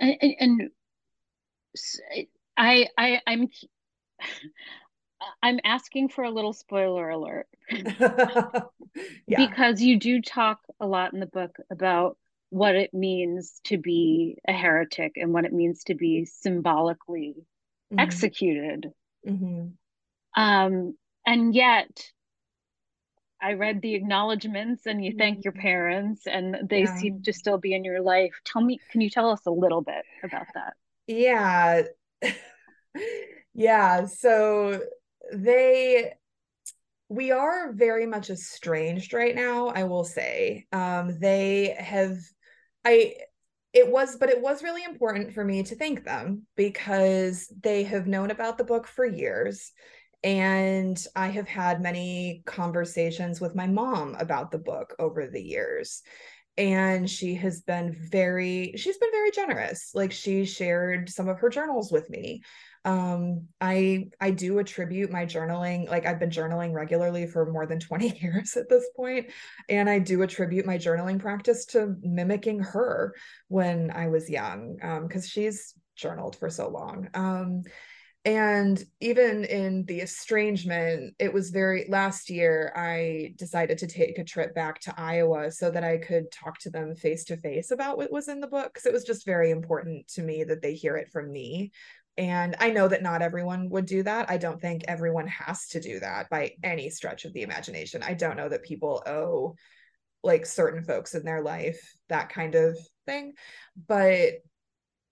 And, 0.00 0.16
and, 0.20 0.34
and 0.40 0.70
I, 2.56 2.88
I, 2.98 3.20
I'm, 3.26 3.48
I'm 5.42 5.60
asking 5.64 6.10
for 6.10 6.24
a 6.24 6.30
little 6.30 6.52
spoiler 6.52 7.08
alert. 7.08 7.46
Yeah. 9.28 9.46
because 9.46 9.82
you 9.82 9.98
do 9.98 10.22
talk 10.22 10.60
a 10.80 10.86
lot 10.86 11.12
in 11.12 11.20
the 11.20 11.26
book 11.26 11.56
about 11.70 12.16
what 12.50 12.76
it 12.76 12.94
means 12.94 13.60
to 13.64 13.76
be 13.76 14.38
a 14.48 14.52
heretic 14.52 15.12
and 15.16 15.32
what 15.32 15.44
it 15.44 15.52
means 15.52 15.84
to 15.84 15.94
be 15.94 16.24
symbolically 16.24 17.34
mm-hmm. 17.92 17.98
executed. 17.98 18.90
Mm-hmm. 19.26 20.40
Um, 20.40 20.96
and 21.26 21.54
yet, 21.54 21.88
I 23.40 23.52
read 23.54 23.82
the 23.82 23.94
acknowledgments 23.94 24.86
and 24.86 25.04
you 25.04 25.14
thank 25.18 25.44
your 25.44 25.52
mm-hmm. 25.52 25.62
parents 25.62 26.26
and 26.26 26.68
they 26.68 26.82
yeah. 26.82 26.96
seem 26.96 27.22
to 27.22 27.32
still 27.32 27.58
be 27.58 27.74
in 27.74 27.84
your 27.84 28.00
life. 28.00 28.32
Tell 28.44 28.62
me, 28.62 28.80
can 28.90 29.00
you 29.00 29.10
tell 29.10 29.30
us 29.30 29.40
a 29.46 29.50
little 29.50 29.82
bit 29.82 30.04
about 30.22 30.46
that? 30.54 30.74
Yeah. 31.06 31.82
yeah. 33.54 34.06
So 34.06 34.80
they 35.32 36.12
we 37.08 37.30
are 37.30 37.72
very 37.72 38.06
much 38.06 38.30
estranged 38.30 39.12
right 39.12 39.34
now 39.34 39.68
i 39.68 39.84
will 39.84 40.04
say 40.04 40.66
um 40.72 41.18
they 41.20 41.76
have 41.78 42.16
i 42.84 43.14
it 43.76 43.92
was 43.92 44.16
but 44.16 44.30
it 44.30 44.40
was 44.40 44.62
really 44.62 44.82
important 44.84 45.34
for 45.34 45.44
me 45.44 45.62
to 45.62 45.76
thank 45.76 46.02
them 46.02 46.46
because 46.56 47.52
they 47.62 47.82
have 47.82 48.06
known 48.06 48.30
about 48.30 48.56
the 48.56 48.64
book 48.64 48.86
for 48.86 49.04
years. 49.04 49.70
And 50.24 50.98
i 51.14 51.28
have 51.28 51.46
had 51.46 51.82
many 51.82 52.42
conversations 52.46 53.38
with 53.38 53.54
my 53.54 53.66
mom 53.66 54.16
about 54.18 54.50
the 54.50 54.58
book 54.58 54.96
over 54.98 55.26
the 55.26 55.42
years. 55.42 56.02
And 56.56 57.08
she 57.08 57.34
has 57.34 57.60
been 57.60 57.92
very 57.92 58.72
she's 58.76 58.96
been 58.96 59.12
very 59.12 59.30
generous. 59.30 59.90
Like 59.94 60.10
she 60.10 60.46
shared 60.46 61.10
some 61.10 61.28
of 61.28 61.38
her 61.40 61.50
journals 61.50 61.92
with 61.92 62.08
me 62.08 62.42
um 62.86 63.42
i 63.60 64.08
i 64.20 64.30
do 64.30 64.58
attribute 64.58 65.10
my 65.10 65.26
journaling 65.26 65.90
like 65.90 66.06
i've 66.06 66.20
been 66.20 66.30
journaling 66.30 66.72
regularly 66.72 67.26
for 67.26 67.50
more 67.50 67.66
than 67.66 67.80
20 67.80 68.18
years 68.22 68.56
at 68.56 68.68
this 68.68 68.88
point 68.96 69.26
and 69.68 69.90
i 69.90 69.98
do 69.98 70.22
attribute 70.22 70.64
my 70.64 70.78
journaling 70.78 71.18
practice 71.18 71.66
to 71.66 71.96
mimicking 72.00 72.60
her 72.60 73.14
when 73.48 73.90
i 73.90 74.06
was 74.06 74.30
young 74.30 74.78
um 74.82 75.06
because 75.06 75.28
she's 75.28 75.74
journaled 75.96 76.36
for 76.36 76.50
so 76.50 76.68
long. 76.68 77.08
Um 77.14 77.62
and 78.26 78.82
even 79.00 79.44
in 79.44 79.84
the 79.84 80.00
estrangement 80.00 81.14
it 81.20 81.32
was 81.32 81.50
very 81.50 81.86
last 81.88 82.28
year 82.28 82.72
i 82.74 83.32
decided 83.36 83.78
to 83.78 83.86
take 83.86 84.18
a 84.18 84.24
trip 84.24 84.52
back 84.52 84.80
to 84.80 84.92
iowa 84.98 85.50
so 85.50 85.70
that 85.70 85.84
i 85.84 85.96
could 85.96 86.24
talk 86.32 86.58
to 86.58 86.68
them 86.68 86.94
face 86.96 87.22
to 87.22 87.36
face 87.36 87.70
about 87.70 87.96
what 87.96 88.10
was 88.10 88.26
in 88.26 88.40
the 88.40 88.46
book 88.48 88.74
because 88.74 88.84
it 88.84 88.92
was 88.92 89.04
just 89.04 89.24
very 89.24 89.52
important 89.52 90.08
to 90.08 90.22
me 90.22 90.42
that 90.42 90.60
they 90.60 90.74
hear 90.74 90.96
it 90.96 91.08
from 91.12 91.30
me 91.30 91.70
and 92.18 92.56
I 92.60 92.70
know 92.70 92.88
that 92.88 93.02
not 93.02 93.22
everyone 93.22 93.68
would 93.70 93.86
do 93.86 94.02
that. 94.02 94.30
I 94.30 94.38
don't 94.38 94.60
think 94.60 94.84
everyone 94.88 95.26
has 95.26 95.68
to 95.68 95.80
do 95.80 96.00
that 96.00 96.30
by 96.30 96.52
any 96.62 96.88
stretch 96.88 97.24
of 97.24 97.32
the 97.32 97.42
imagination. 97.42 98.02
I 98.02 98.14
don't 98.14 98.36
know 98.36 98.48
that 98.48 98.62
people 98.62 99.02
owe 99.06 99.56
like 100.22 100.46
certain 100.46 100.82
folks 100.82 101.14
in 101.14 101.24
their 101.24 101.42
life 101.42 101.94
that 102.08 102.30
kind 102.30 102.54
of 102.54 102.78
thing. 103.04 103.34
But 103.86 104.34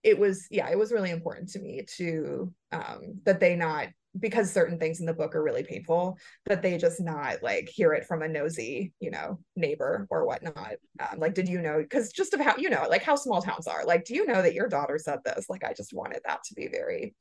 it 0.02 0.18
was, 0.18 0.46
yeah, 0.50 0.68
it 0.70 0.78
was 0.78 0.92
really 0.92 1.10
important 1.10 1.50
to 1.50 1.58
me 1.58 1.82
to 1.96 2.52
um 2.72 3.20
that 3.24 3.40
they 3.40 3.56
not 3.56 3.88
because 4.18 4.52
certain 4.52 4.78
things 4.78 5.00
in 5.00 5.06
the 5.06 5.14
book 5.14 5.34
are 5.34 5.42
really 5.42 5.64
painful 5.64 6.18
that 6.46 6.62
they 6.62 6.78
just 6.78 7.00
not 7.00 7.42
like 7.42 7.68
hear 7.68 7.92
it 7.92 8.06
from 8.06 8.22
a 8.22 8.28
nosy 8.28 8.92
you 9.00 9.10
know 9.10 9.38
neighbor 9.56 10.06
or 10.10 10.26
whatnot. 10.26 10.74
Um, 11.00 11.18
like 11.18 11.34
did 11.34 11.48
you 11.48 11.60
know 11.60 11.78
because 11.80 12.12
just 12.12 12.34
of 12.34 12.40
how 12.40 12.56
you 12.56 12.70
know 12.70 12.86
like 12.88 13.02
how 13.02 13.16
small 13.16 13.42
towns 13.42 13.66
are. 13.66 13.84
Like 13.84 14.04
do 14.04 14.14
you 14.14 14.26
know 14.26 14.42
that 14.42 14.54
your 14.54 14.68
daughter 14.68 14.98
said 14.98 15.20
this? 15.24 15.48
Like 15.48 15.64
i 15.64 15.72
just 15.72 15.92
wanted 15.92 16.20
that 16.24 16.44
to 16.44 16.54
be 16.54 16.68
very 16.68 17.14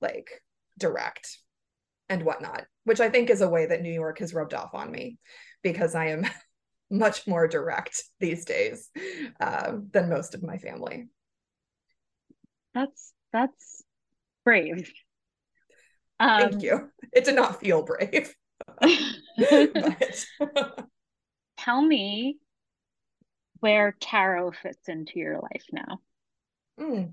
like 0.00 0.42
direct 0.78 1.38
and 2.08 2.22
whatnot 2.22 2.64
which 2.84 3.00
i 3.00 3.08
think 3.08 3.30
is 3.30 3.40
a 3.40 3.48
way 3.48 3.66
that 3.66 3.80
new 3.82 3.92
york 3.92 4.18
has 4.18 4.34
rubbed 4.34 4.52
off 4.54 4.74
on 4.74 4.92
me 4.92 5.18
because 5.62 5.94
i 5.94 6.08
am 6.08 6.24
much 6.90 7.26
more 7.26 7.48
direct 7.48 8.02
these 8.20 8.44
days 8.44 8.90
um, 9.40 9.88
than 9.92 10.08
most 10.08 10.34
of 10.34 10.42
my 10.42 10.58
family. 10.58 11.08
That's 12.74 13.12
that's 13.32 13.82
brave 14.44 14.90
um, 16.20 16.50
Thank 16.50 16.62
you. 16.62 16.90
It 17.12 17.24
did 17.24 17.34
not 17.34 17.60
feel 17.60 17.82
brave. 17.82 18.34
Tell 21.58 21.82
me 21.82 22.38
where 23.60 23.96
tarot 24.00 24.52
fits 24.52 24.88
into 24.88 25.18
your 25.18 25.40
life 25.40 25.64
now. 25.72 26.00
Mm. 26.78 27.12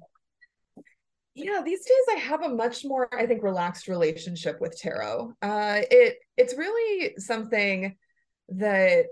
Yeah, 1.35 1.61
these 1.65 1.79
days 1.79 2.15
I 2.15 2.19
have 2.19 2.43
a 2.43 2.49
much 2.49 2.85
more, 2.85 3.09
I 3.13 3.25
think, 3.25 3.41
relaxed 3.41 3.87
relationship 3.87 4.61
with 4.61 4.77
tarot. 4.77 5.33
Uh, 5.41 5.81
it 5.89 6.17
it's 6.37 6.55
really 6.55 7.15
something 7.17 7.95
that 8.49 9.05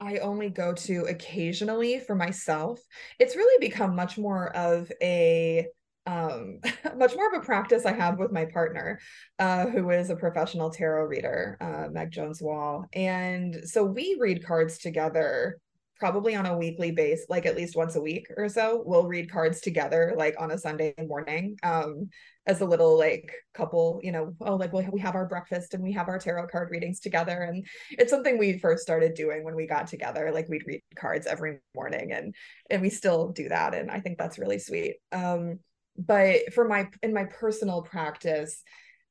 I 0.00 0.18
only 0.18 0.50
go 0.50 0.72
to 0.72 1.04
occasionally 1.04 2.00
for 2.00 2.16
myself. 2.16 2.80
It's 3.20 3.36
really 3.36 3.64
become 3.64 3.94
much 3.94 4.18
more 4.18 4.54
of 4.56 4.90
a 5.00 5.68
um 6.06 6.58
much 6.96 7.14
more 7.14 7.28
of 7.28 7.40
a 7.40 7.44
practice 7.44 7.86
I 7.86 7.92
have 7.92 8.18
with 8.18 8.32
my 8.32 8.44
partner, 8.46 8.98
uh, 9.38 9.66
who 9.66 9.90
is 9.90 10.10
a 10.10 10.16
professional 10.16 10.70
tarot 10.70 11.06
reader, 11.06 11.56
uh, 11.60 11.88
Meg 11.90 12.10
Jones 12.10 12.42
Wall. 12.42 12.86
And 12.92 13.62
so 13.64 13.84
we 13.84 14.16
read 14.20 14.44
cards 14.44 14.78
together 14.78 15.58
probably 16.02 16.34
on 16.34 16.46
a 16.46 16.58
weekly 16.58 16.90
base, 16.90 17.26
like 17.28 17.46
at 17.46 17.54
least 17.54 17.76
once 17.76 17.94
a 17.94 18.00
week 18.00 18.26
or 18.36 18.48
so. 18.48 18.82
We'll 18.84 19.06
read 19.06 19.30
cards 19.30 19.60
together, 19.60 20.14
like 20.16 20.34
on 20.36 20.50
a 20.50 20.58
Sunday 20.58 20.92
morning, 20.98 21.56
um, 21.62 22.10
as 22.44 22.60
a 22.60 22.64
little 22.64 22.98
like 22.98 23.32
couple, 23.54 24.00
you 24.02 24.10
know, 24.10 24.34
oh, 24.40 24.56
like 24.56 24.72
we 24.72 24.98
have 24.98 25.14
our 25.14 25.26
breakfast 25.26 25.74
and 25.74 25.82
we 25.84 25.92
have 25.92 26.08
our 26.08 26.18
tarot 26.18 26.48
card 26.48 26.72
readings 26.72 26.98
together. 26.98 27.42
And 27.42 27.64
it's 27.92 28.10
something 28.10 28.36
we 28.36 28.58
first 28.58 28.82
started 28.82 29.14
doing 29.14 29.44
when 29.44 29.54
we 29.54 29.68
got 29.68 29.86
together. 29.86 30.32
Like 30.34 30.48
we'd 30.48 30.66
read 30.66 30.82
cards 30.96 31.28
every 31.28 31.60
morning 31.72 32.10
and 32.10 32.34
and 32.68 32.82
we 32.82 32.90
still 32.90 33.28
do 33.28 33.48
that. 33.50 33.72
And 33.72 33.88
I 33.88 34.00
think 34.00 34.18
that's 34.18 34.40
really 34.40 34.58
sweet. 34.58 34.96
Um, 35.12 35.60
but 35.96 36.52
for 36.52 36.66
my 36.66 36.88
in 37.02 37.12
my 37.12 37.24
personal 37.24 37.82
practice 37.82 38.62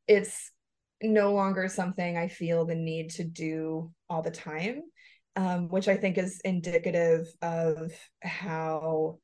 it's 0.08 0.52
no 1.02 1.34
longer 1.34 1.68
something 1.68 2.18
i 2.18 2.28
feel 2.28 2.66
the 2.66 2.76
need 2.76 3.10
to 3.10 3.24
do 3.24 3.92
all 4.10 4.22
the 4.22 4.32
time 4.32 4.82
um, 5.36 5.70
which 5.70 5.88
i 5.88 5.96
think 5.96 6.18
is 6.18 6.42
indicative 6.44 7.28
of 7.42 7.92
how 8.22 9.18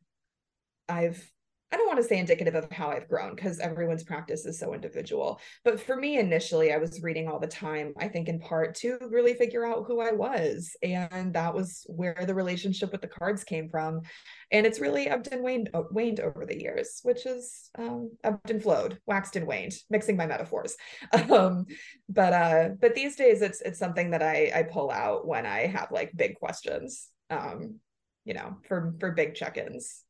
i've 0.88 1.30
I 1.72 1.76
don't 1.76 1.88
want 1.88 1.98
to 1.98 2.04
say 2.04 2.18
indicative 2.18 2.56
of 2.56 2.72
how 2.72 2.90
I've 2.90 3.10
grown 3.10 3.36
because 3.36 3.60
everyone's 3.60 4.04
practice 4.04 4.46
is 4.46 4.58
so 4.58 4.74
individual. 4.74 5.42
But 5.66 5.82
for 5.82 5.98
me, 5.98 6.18
initially, 6.18 6.72
I 6.72 6.78
was 6.78 7.04
reading 7.04 7.28
all 7.28 7.40
the 7.40 7.48
time, 7.48 7.94
I 7.98 8.08
think 8.08 8.30
in 8.30 8.40
part 8.40 8.76
to 8.76 8.98
really 9.10 9.34
figure 9.34 9.66
out 9.66 9.84
who 9.86 10.00
I 10.00 10.14
was. 10.14 10.78
And 10.82 11.34
that 11.34 11.54
was 11.54 11.86
where 11.90 12.24
the 12.26 12.34
relationship 12.34 12.94
with 12.94 13.02
the 13.02 13.08
cards 13.08 13.44
came 13.44 13.68
from. 13.68 14.02
And 14.50 14.66
it's 14.66 14.80
really 14.80 15.10
ebbed 15.10 15.28
and 15.34 15.44
waned, 15.44 15.70
uh, 15.74 15.84
waned 15.92 16.22
over 16.22 16.46
the 16.46 16.58
years, 16.58 17.02
which 17.04 17.26
is 17.26 17.70
um, 17.78 18.12
ebbed 18.24 18.50
and 18.50 18.64
flowed, 18.64 19.00
waxed 19.06 19.36
and 19.36 19.46
waned, 19.46 19.74
mixing 19.90 20.16
my 20.18 20.26
metaphors. 20.26 20.76
Um, 21.28 21.66
but 22.08 22.32
uh, 22.32 22.70
but 22.80 22.96
these 22.96 23.16
days, 23.16 23.42
it's 23.42 23.60
it's 23.62 23.80
something 23.80 24.12
that 24.12 24.22
I 24.22 24.52
I 24.56 24.64
pull 24.64 24.90
out 24.92 25.28
when 25.28 25.46
I 25.46 25.68
have 25.68 25.92
like 25.92 26.16
big 26.16 26.36
questions. 26.36 27.10
Um, 27.30 27.80
you 28.24 28.34
know, 28.34 28.58
for 28.68 28.94
for 29.00 29.12
big 29.12 29.36
check-ins 29.36 30.06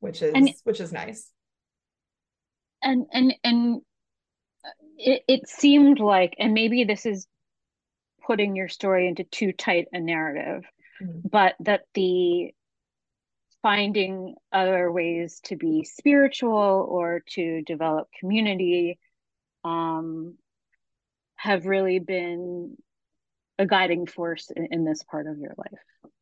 which 0.00 0.22
is 0.22 0.32
and, 0.34 0.52
which 0.64 0.80
is 0.80 0.92
nice 0.92 1.30
and 2.82 3.06
and 3.12 3.34
and 3.44 3.80
it, 4.96 5.22
it 5.28 5.48
seemed 5.48 6.00
like 6.00 6.34
and 6.38 6.54
maybe 6.54 6.84
this 6.84 7.06
is 7.06 7.26
putting 8.26 8.56
your 8.56 8.68
story 8.68 9.08
into 9.08 9.24
too 9.24 9.52
tight 9.52 9.86
a 9.92 10.00
narrative 10.00 10.64
mm-hmm. 11.02 11.20
but 11.28 11.54
that 11.60 11.82
the 11.94 12.52
finding 13.62 14.34
other 14.52 14.90
ways 14.90 15.40
to 15.44 15.56
be 15.56 15.84
spiritual 15.84 16.86
or 16.88 17.22
to 17.28 17.62
develop 17.62 18.08
community 18.20 18.98
um, 19.64 20.36
have 21.36 21.66
really 21.66 21.98
been 21.98 22.76
a 23.58 23.66
guiding 23.66 24.06
force 24.06 24.50
in, 24.54 24.68
in 24.70 24.84
this 24.84 25.02
part 25.02 25.26
of 25.26 25.38
your 25.38 25.54
life 25.56 26.12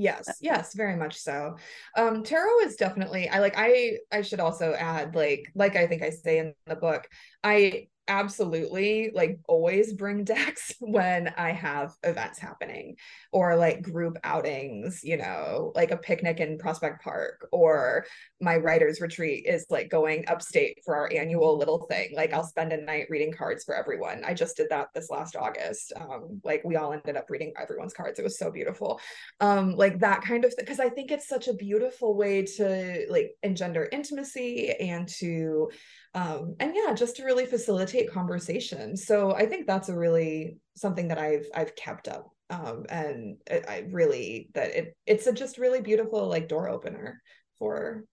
Yes, 0.00 0.38
yes, 0.40 0.74
very 0.74 0.96
much 0.96 1.18
so. 1.18 1.56
Um, 1.94 2.22
tarot 2.24 2.60
is 2.60 2.76
definitely 2.76 3.28
I 3.28 3.40
like 3.40 3.52
I 3.58 3.98
I 4.10 4.22
should 4.22 4.40
also 4.40 4.72
add 4.72 5.14
like 5.14 5.52
like 5.54 5.76
I 5.76 5.86
think 5.86 6.02
I 6.02 6.08
say 6.08 6.38
in 6.38 6.54
the 6.66 6.74
book, 6.76 7.06
I 7.44 7.88
absolutely 8.10 9.12
like 9.14 9.38
always 9.46 9.94
bring 9.94 10.24
decks 10.24 10.74
when 10.80 11.32
I 11.38 11.52
have 11.52 11.94
events 12.02 12.38
happening 12.38 12.96
or 13.32 13.56
like 13.56 13.82
group 13.82 14.18
outings, 14.24 15.02
you 15.04 15.16
know, 15.16 15.72
like 15.74 15.92
a 15.92 15.96
picnic 15.96 16.40
in 16.40 16.58
Prospect 16.58 17.02
Park 17.02 17.48
or 17.52 18.04
my 18.40 18.56
writer's 18.56 19.00
retreat 19.00 19.46
is 19.46 19.64
like 19.70 19.88
going 19.88 20.24
upstate 20.26 20.80
for 20.84 20.96
our 20.96 21.10
annual 21.12 21.56
little 21.56 21.86
thing. 21.86 22.12
Like 22.14 22.32
I'll 22.34 22.44
spend 22.44 22.72
a 22.72 22.82
night 22.82 23.06
reading 23.08 23.32
cards 23.32 23.64
for 23.64 23.74
everyone. 23.74 24.22
I 24.26 24.34
just 24.34 24.56
did 24.56 24.68
that 24.70 24.88
this 24.92 25.08
last 25.08 25.36
August. 25.36 25.92
Um, 25.94 26.40
like 26.44 26.64
we 26.64 26.76
all 26.76 26.92
ended 26.92 27.16
up 27.16 27.30
reading 27.30 27.52
everyone's 27.58 27.94
cards. 27.94 28.18
It 28.18 28.24
was 28.24 28.38
so 28.38 28.50
beautiful. 28.50 29.00
Um, 29.38 29.76
like 29.76 30.00
that 30.00 30.22
kind 30.22 30.44
of 30.44 30.52
thing. 30.52 30.66
Cause 30.66 30.80
I 30.80 30.88
think 30.88 31.12
it's 31.12 31.28
such 31.28 31.46
a 31.46 31.54
beautiful 31.54 32.16
way 32.16 32.44
to 32.56 33.06
like 33.08 33.36
engender 33.44 33.88
intimacy 33.92 34.72
and 34.72 35.08
to 35.20 35.70
um, 36.14 36.56
and 36.58 36.74
yeah 36.74 36.92
just 36.94 37.16
to 37.16 37.24
really 37.24 37.46
facilitate 37.46 38.12
conversation. 38.12 38.96
So 38.96 39.34
i 39.34 39.46
think 39.46 39.66
that's 39.66 39.88
a 39.88 39.96
really 39.96 40.58
something 40.76 41.08
that 41.08 41.18
i've 41.18 41.46
i've 41.54 41.74
kept 41.76 42.08
up 42.08 42.30
um, 42.50 42.84
and 42.88 43.36
it, 43.46 43.64
i 43.68 43.84
really 43.90 44.50
that 44.54 44.70
it 44.74 44.96
it's 45.06 45.26
a 45.26 45.32
just 45.32 45.58
really 45.58 45.80
beautiful 45.80 46.26
like 46.28 46.48
door 46.48 46.68
opener 46.68 47.22
for 47.58 48.04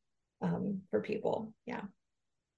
um 0.42 0.82
for 0.92 1.02
people. 1.02 1.54
Yeah. 1.66 1.82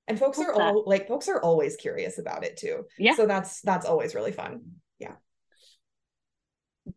And 0.07 0.17
folks 0.17 0.39
are 0.39 0.51
all 0.51 0.83
like 0.85 1.07
folks 1.07 1.27
are 1.27 1.41
always 1.41 1.75
curious 1.75 2.17
about 2.17 2.43
it 2.43 2.57
too. 2.57 2.85
Yeah. 2.97 3.15
So 3.15 3.25
that's 3.25 3.61
that's 3.61 3.85
always 3.85 4.15
really 4.15 4.31
fun. 4.31 4.61
Yeah. 4.97 5.13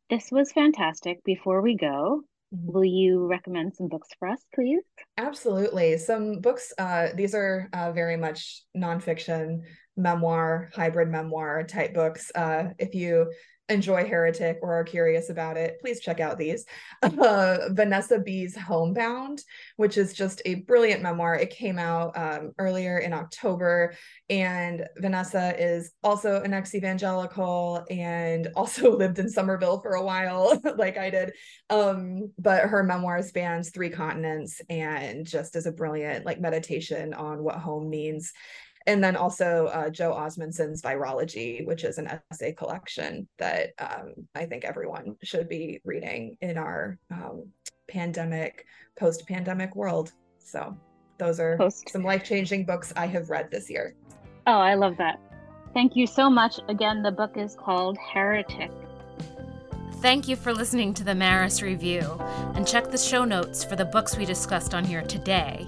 This 0.09 0.31
was 0.33 0.51
fantastic. 0.53 1.23
Before 1.25 1.61
we 1.61 1.77
go. 1.77 2.23
Will 2.53 2.85
you 2.85 3.27
recommend 3.27 3.75
some 3.75 3.89
books 3.89 4.09
for 4.19 4.29
us, 4.29 4.45
please? 4.55 4.83
Absolutely. 5.17 5.97
Some 5.97 6.41
books, 6.41 6.73
uh, 6.79 7.09
these 7.15 7.35
are 7.35 7.69
uh, 7.73 7.93
very 7.93 8.17
much 8.17 8.63
nonfiction, 8.77 9.63
memoir, 9.97 10.71
hybrid 10.75 11.09
memoir 11.09 11.65
type 11.65 11.95
books. 11.95 12.31
Uh, 12.35 12.71
if 12.79 12.95
you 12.95 13.31
enjoy 13.69 14.07
Heretic 14.07 14.59
or 14.63 14.75
are 14.75 14.85
curious 14.85 15.31
about 15.31 15.57
it, 15.57 15.79
please 15.81 16.01
check 16.01 16.21
out 16.21 16.39
these. 16.39 16.65
Uh, 17.23 17.69
Vanessa 17.71 18.19
Bee's 18.19 18.57
Homebound, 18.57 19.43
which 19.77 19.97
is 19.97 20.13
just 20.13 20.43
a 20.45 20.57
brilliant 20.57 21.03
memoir. 21.03 21.35
It 21.37 21.51
came 21.51 21.79
out 21.79 22.17
um, 22.17 22.53
earlier 22.59 22.99
in 22.99 23.13
October, 23.13 23.95
and 24.29 24.87
Vanessa 24.99 25.55
is 25.61 25.93
also 26.03 26.43
an 26.43 26.53
ex 26.53 26.75
evangelical 26.75 27.85
and 27.91 28.49
also 28.57 28.97
lived 28.97 29.19
in 29.19 29.29
Somerville 29.29 29.81
for 29.81 29.95
a 29.95 30.03
while, 30.03 30.61
like 30.77 30.97
I 30.97 31.11
did. 31.11 31.33
Um, 31.71 32.33
but 32.39 32.69
her 32.69 32.83
memoir 32.83 33.23
spans 33.23 33.71
three 33.71 33.91
continents 33.91 34.61
and 34.69 35.27
just 35.27 35.55
is 35.55 35.67
a 35.67 35.73
brilliant 35.73 36.27
like 36.27 36.41
meditation 36.41 37.15
on 37.15 37.43
what 37.43 37.57
home 37.57 37.89
means 37.89 38.33
and 38.87 39.03
then 39.03 39.17
also 39.17 39.67
uh, 39.67 39.91
Joe 39.91 40.13
Osmundson's 40.13 40.83
Virology, 40.83 41.67
which 41.67 41.85
is 41.85 41.99
an 41.99 42.21
essay 42.31 42.53
collection 42.53 43.29
that 43.39 43.71
um, 43.79 44.15
I 44.35 44.47
think 44.47 44.65
everyone 44.65 45.17
should 45.23 45.49
be 45.49 45.81
reading 45.85 46.37
in 46.41 46.59
our 46.59 46.99
um, 47.11 47.49
pandemic, 47.89 48.67
post 48.99 49.27
pandemic 49.27 49.77
world. 49.77 50.13
So 50.39 50.77
those 51.19 51.39
are 51.39 51.57
Post. 51.57 51.91
some 51.91 52.03
life 52.03 52.25
changing 52.25 52.65
books 52.65 52.93
I 52.97 53.07
have 53.07 53.31
read 53.31 53.51
this 53.51 53.71
year. 53.71 53.95
Oh, 54.47 54.59
I 54.59 54.75
love 54.75 54.97
that. 54.99 55.21
Thank 55.73 55.97
you 55.97 56.07
so 56.07 56.29
much. 56.29 56.59
Again, 56.69 57.03
the 57.03 57.13
book 57.13 57.37
is 57.37 57.55
called 57.55 57.97
Heretic. 57.99 58.71
Thank 60.01 60.27
you 60.27 60.35
for 60.35 60.53
listening 60.53 60.95
to 60.95 61.05
the 61.05 61.15
Maris 61.15 61.63
Review, 61.63 62.01
and 62.55 62.67
check 62.67 62.91
the 62.91 62.99
show 62.99 63.25
notes 63.25 63.63
for 63.63 63.77
the 63.77 63.85
books 63.85 64.17
we 64.17 64.25
discussed 64.25 64.75
on 64.75 64.85
here 64.85 65.03
today 65.03 65.65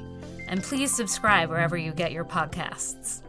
and 0.49 0.63
please 0.63 0.95
subscribe 0.95 1.51
wherever 1.51 1.77
you 1.77 1.93
get 1.93 2.13
your 2.13 2.25
podcasts. 2.25 3.24